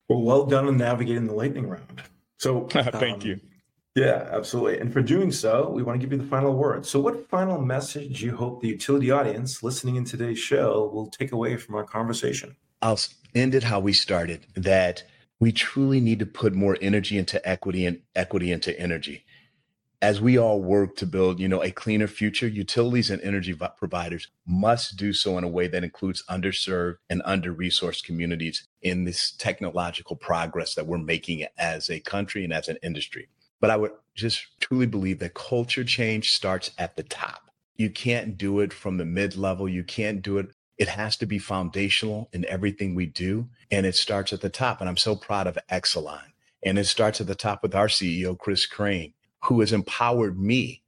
Well, 0.10 0.22
well 0.24 0.46
done 0.46 0.68
on 0.68 0.78
navigating 0.78 1.28
the 1.28 1.34
lightning 1.34 1.70
round. 1.70 2.02
So 2.38 2.62
thank 2.72 3.22
um, 3.22 3.22
you. 3.22 3.40
Yeah, 3.96 4.30
absolutely. 4.32 4.80
And 4.80 4.92
for 4.92 5.02
doing 5.02 5.32
so, 5.32 5.70
we 5.70 5.84
want 5.84 6.00
to 6.00 6.06
give 6.06 6.14
you 6.14 6.24
the 6.24 6.30
final 6.30 6.56
word. 6.56 6.86
So, 6.86 7.00
what 7.00 7.28
final 7.30 7.60
message 7.60 8.24
you 8.24 8.36
hope 8.36 8.62
the 8.62 8.70
utility 8.70 9.12
audience 9.12 9.62
listening 9.64 9.98
in 9.98 10.06
today's 10.06 10.40
show 10.40 10.90
will 10.94 11.08
take 11.08 11.34
away 11.34 11.58
from 11.58 11.76
our 11.76 11.84
conversation? 11.84 12.56
I'll 12.82 13.00
end 13.36 13.54
it 13.54 13.64
how 13.64 13.82
we 13.82 13.92
started 13.94 14.48
that 14.56 15.04
we 15.40 15.52
truly 15.52 16.00
need 16.00 16.20
to 16.20 16.26
put 16.26 16.54
more 16.54 16.78
energy 16.82 17.18
into 17.18 17.46
equity 17.48 17.86
and 17.86 18.02
equity 18.16 18.52
into 18.52 18.78
energy 18.80 19.26
as 20.02 20.20
we 20.20 20.38
all 20.38 20.62
work 20.62 20.96
to 20.96 21.06
build, 21.06 21.40
you 21.40 21.48
know, 21.48 21.62
a 21.62 21.70
cleaner 21.70 22.08
future, 22.08 22.48
utilities 22.48 23.12
and 23.12 23.22
energy 23.22 23.54
providers 23.78 24.30
must 24.48 24.98
do 24.98 25.14
so 25.14 25.38
in 25.38 25.44
a 25.44 25.50
way 25.50 25.68
that 25.68 25.84
includes 25.84 26.24
underserved 26.28 26.96
and 27.10 27.22
under-resourced 27.24 28.04
communities 28.04 28.68
in 28.82 29.04
this 29.04 29.32
technological 29.32 30.16
progress 30.16 30.74
that 30.74 30.88
we're 30.88 30.98
making 30.98 31.46
as 31.58 31.90
a 31.90 32.00
country 32.00 32.44
and 32.44 32.52
as 32.52 32.68
an 32.68 32.78
industry. 32.82 33.30
But 33.62 33.70
I 33.70 33.78
would 33.78 33.94
just 34.16 34.46
truly 34.60 34.86
believe 34.86 35.20
that 35.20 35.34
culture 35.34 35.86
change 35.86 36.32
starts 36.32 36.72
at 36.78 36.98
the 36.98 37.04
top. 37.04 37.50
You 37.78 37.90
can't 37.90 38.38
do 38.38 38.60
it 38.60 38.74
from 38.74 38.98
the 38.98 39.06
mid-level. 39.06 39.70
You 39.70 39.86
can't 39.86 40.22
do 40.22 40.38
it. 40.38 40.48
It 40.78 40.90
has 40.90 41.16
to 41.18 41.26
be 41.26 41.40
foundational 41.40 42.28
in 42.34 42.44
everything 42.46 42.94
we 42.94 43.06
do. 43.06 43.48
And 43.72 43.86
it 43.86 43.96
starts 43.96 44.34
at 44.34 44.42
the 44.42 44.50
top. 44.50 44.82
And 44.82 44.90
I'm 44.90 44.98
so 44.98 45.16
proud 45.16 45.48
of 45.48 45.58
Exelon. 45.72 46.34
And 46.62 46.78
it 46.78 46.86
starts 46.86 47.22
at 47.22 47.28
the 47.28 47.36
top 47.36 47.64
with 47.64 47.74
our 47.74 47.88
CEO, 47.88 48.38
Chris 48.38 48.66
Crane 48.66 49.14
who 49.46 49.60
has 49.60 49.74
empowered 49.74 50.40
me 50.40 50.82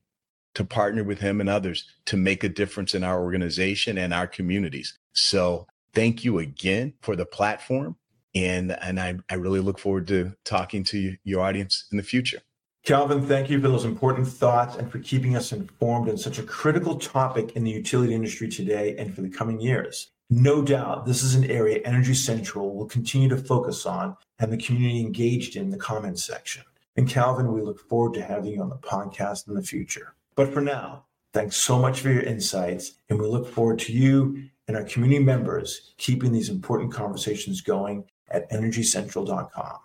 to 0.53 0.63
partner 0.63 1.03
with 1.03 1.19
him 1.19 1.39
and 1.39 1.49
others 1.49 1.89
to 2.05 2.17
make 2.17 2.43
a 2.43 2.49
difference 2.49 2.93
in 2.93 3.03
our 3.03 3.21
organization 3.21 3.97
and 3.97 4.13
our 4.13 4.27
communities. 4.27 4.97
So 5.13 5.67
thank 5.93 6.23
you 6.23 6.39
again 6.39 6.93
for 7.01 7.15
the 7.15 7.25
platform. 7.25 7.97
And, 8.35 8.71
and 8.71 8.99
I, 8.99 9.17
I 9.29 9.35
really 9.35 9.59
look 9.59 9.79
forward 9.79 10.07
to 10.07 10.33
talking 10.43 10.83
to 10.85 10.97
you, 10.97 11.17
your 11.23 11.41
audience 11.41 11.85
in 11.91 11.97
the 11.97 12.03
future. 12.03 12.41
Calvin, 12.83 13.25
thank 13.25 13.49
you 13.49 13.61
for 13.61 13.69
those 13.69 13.85
important 13.85 14.27
thoughts 14.27 14.75
and 14.75 14.91
for 14.91 14.99
keeping 14.99 15.37
us 15.37 15.53
informed 15.53 16.09
on 16.09 16.17
such 16.17 16.37
a 16.37 16.43
critical 16.43 16.97
topic 16.99 17.55
in 17.55 17.63
the 17.63 17.71
utility 17.71 18.13
industry 18.13 18.49
today 18.49 18.97
and 18.97 19.15
for 19.15 19.21
the 19.21 19.29
coming 19.29 19.61
years. 19.61 20.11
No 20.29 20.61
doubt 20.61 21.05
this 21.05 21.23
is 21.23 21.33
an 21.33 21.49
area 21.49 21.79
Energy 21.85 22.13
Central 22.13 22.75
will 22.75 22.85
continue 22.85 23.29
to 23.29 23.37
focus 23.37 23.85
on 23.85 24.17
and 24.39 24.51
the 24.51 24.57
community 24.57 24.99
engaged 24.99 25.55
in 25.55 25.69
the 25.69 25.77
comments 25.77 26.25
section. 26.25 26.63
And 26.97 27.07
Calvin, 27.07 27.53
we 27.53 27.61
look 27.61 27.79
forward 27.87 28.15
to 28.15 28.21
having 28.21 28.51
you 28.51 28.61
on 28.61 28.67
the 28.67 28.75
podcast 28.75 29.47
in 29.47 29.53
the 29.53 29.63
future. 29.63 30.15
But 30.35 30.53
for 30.53 30.59
now, 30.59 31.05
thanks 31.31 31.55
so 31.55 31.79
much 31.79 32.01
for 32.01 32.09
your 32.09 32.23
insights. 32.23 32.95
And 33.07 33.17
we 33.17 33.27
look 33.27 33.47
forward 33.47 33.79
to 33.79 33.93
you 33.93 34.49
and 34.67 34.75
our 34.75 34.83
community 34.83 35.23
members 35.23 35.93
keeping 35.97 36.33
these 36.33 36.49
important 36.49 36.91
conversations 36.91 37.61
going 37.61 38.03
at 38.29 38.51
energycentral.com. 38.51 39.77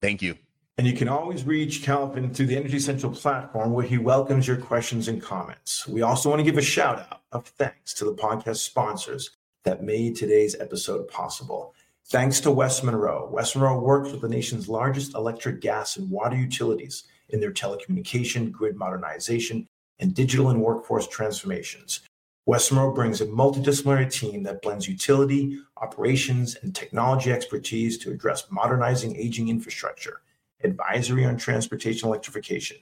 Thank 0.00 0.22
you. 0.22 0.36
And 0.78 0.86
you 0.86 0.92
can 0.92 1.08
always 1.08 1.44
reach 1.44 1.82
Calvin 1.82 2.34
through 2.34 2.48
the 2.48 2.56
Energy 2.56 2.78
Central 2.78 3.10
platform 3.10 3.72
where 3.72 3.86
he 3.86 3.96
welcomes 3.96 4.46
your 4.46 4.58
questions 4.58 5.08
and 5.08 5.22
comments. 5.22 5.88
We 5.88 6.02
also 6.02 6.28
want 6.28 6.40
to 6.40 6.44
give 6.44 6.58
a 6.58 6.62
shout 6.62 6.98
out 6.98 7.22
of 7.32 7.46
thanks 7.46 7.94
to 7.94 8.04
the 8.04 8.14
podcast 8.14 8.58
sponsors 8.58 9.30
that 9.64 9.82
made 9.82 10.16
today's 10.16 10.54
episode 10.60 11.08
possible. 11.08 11.74
Thanks 12.08 12.40
to 12.40 12.50
West 12.50 12.84
Monroe, 12.84 13.26
West 13.32 13.56
Monroe 13.56 13.80
works 13.80 14.12
with 14.12 14.20
the 14.20 14.28
nation's 14.28 14.68
largest 14.68 15.14
electric, 15.14 15.62
gas, 15.62 15.96
and 15.96 16.10
water 16.10 16.36
utilities 16.36 17.04
in 17.30 17.40
their 17.40 17.52
telecommunication, 17.52 18.52
grid 18.52 18.76
modernization, 18.76 19.66
and 19.98 20.14
digital 20.14 20.50
and 20.50 20.60
workforce 20.60 21.08
transformations. 21.08 22.00
West 22.44 22.70
Monroe 22.70 22.92
brings 22.92 23.22
a 23.22 23.26
multidisciplinary 23.26 24.12
team 24.12 24.42
that 24.42 24.60
blends 24.60 24.86
utility, 24.86 25.58
operations, 25.78 26.54
and 26.62 26.74
technology 26.74 27.32
expertise 27.32 27.96
to 27.96 28.10
address 28.10 28.44
modernizing 28.50 29.16
aging 29.16 29.48
infrastructure, 29.48 30.20
advisory 30.62 31.24
on 31.24 31.36
transportation 31.36 32.08
electrification, 32.08 32.78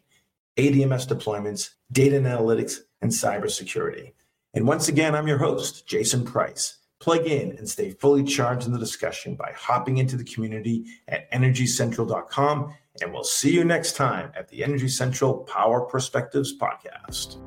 ADMS 0.57 1.07
deployments, 1.07 1.71
data 1.91 2.17
and 2.17 2.27
analytics, 2.27 2.81
and 3.03 3.11
cybersecurity. 3.11 4.13
And 4.55 4.67
once 4.67 4.89
again, 4.89 5.15
I'm 5.15 5.27
your 5.27 5.39
host, 5.39 5.87
Jason 5.87 6.25
Price. 6.25 6.79
Plug 7.01 7.27
in 7.27 7.57
and 7.59 7.69
stay 7.69 7.91
fully 7.91 8.23
charged 8.23 8.67
in 8.67 8.73
the 8.73 8.79
discussion 8.79 9.35
by 9.35 9.53
hopping 9.57 9.99
into 9.99 10.17
the 10.17 10.25
community 10.25 10.85
at 11.09 11.31
energycentral.com. 11.33 12.75
And 13.03 13.13
we'll 13.13 13.25
see 13.25 13.53
you 13.53 13.65
next 13.65 13.97
time 13.97 14.31
at 14.37 14.49
the 14.49 14.63
Energy 14.63 14.89
Central 14.89 15.39
Power 15.39 15.83
Perspectives 15.83 16.57
Podcast. 16.57 17.41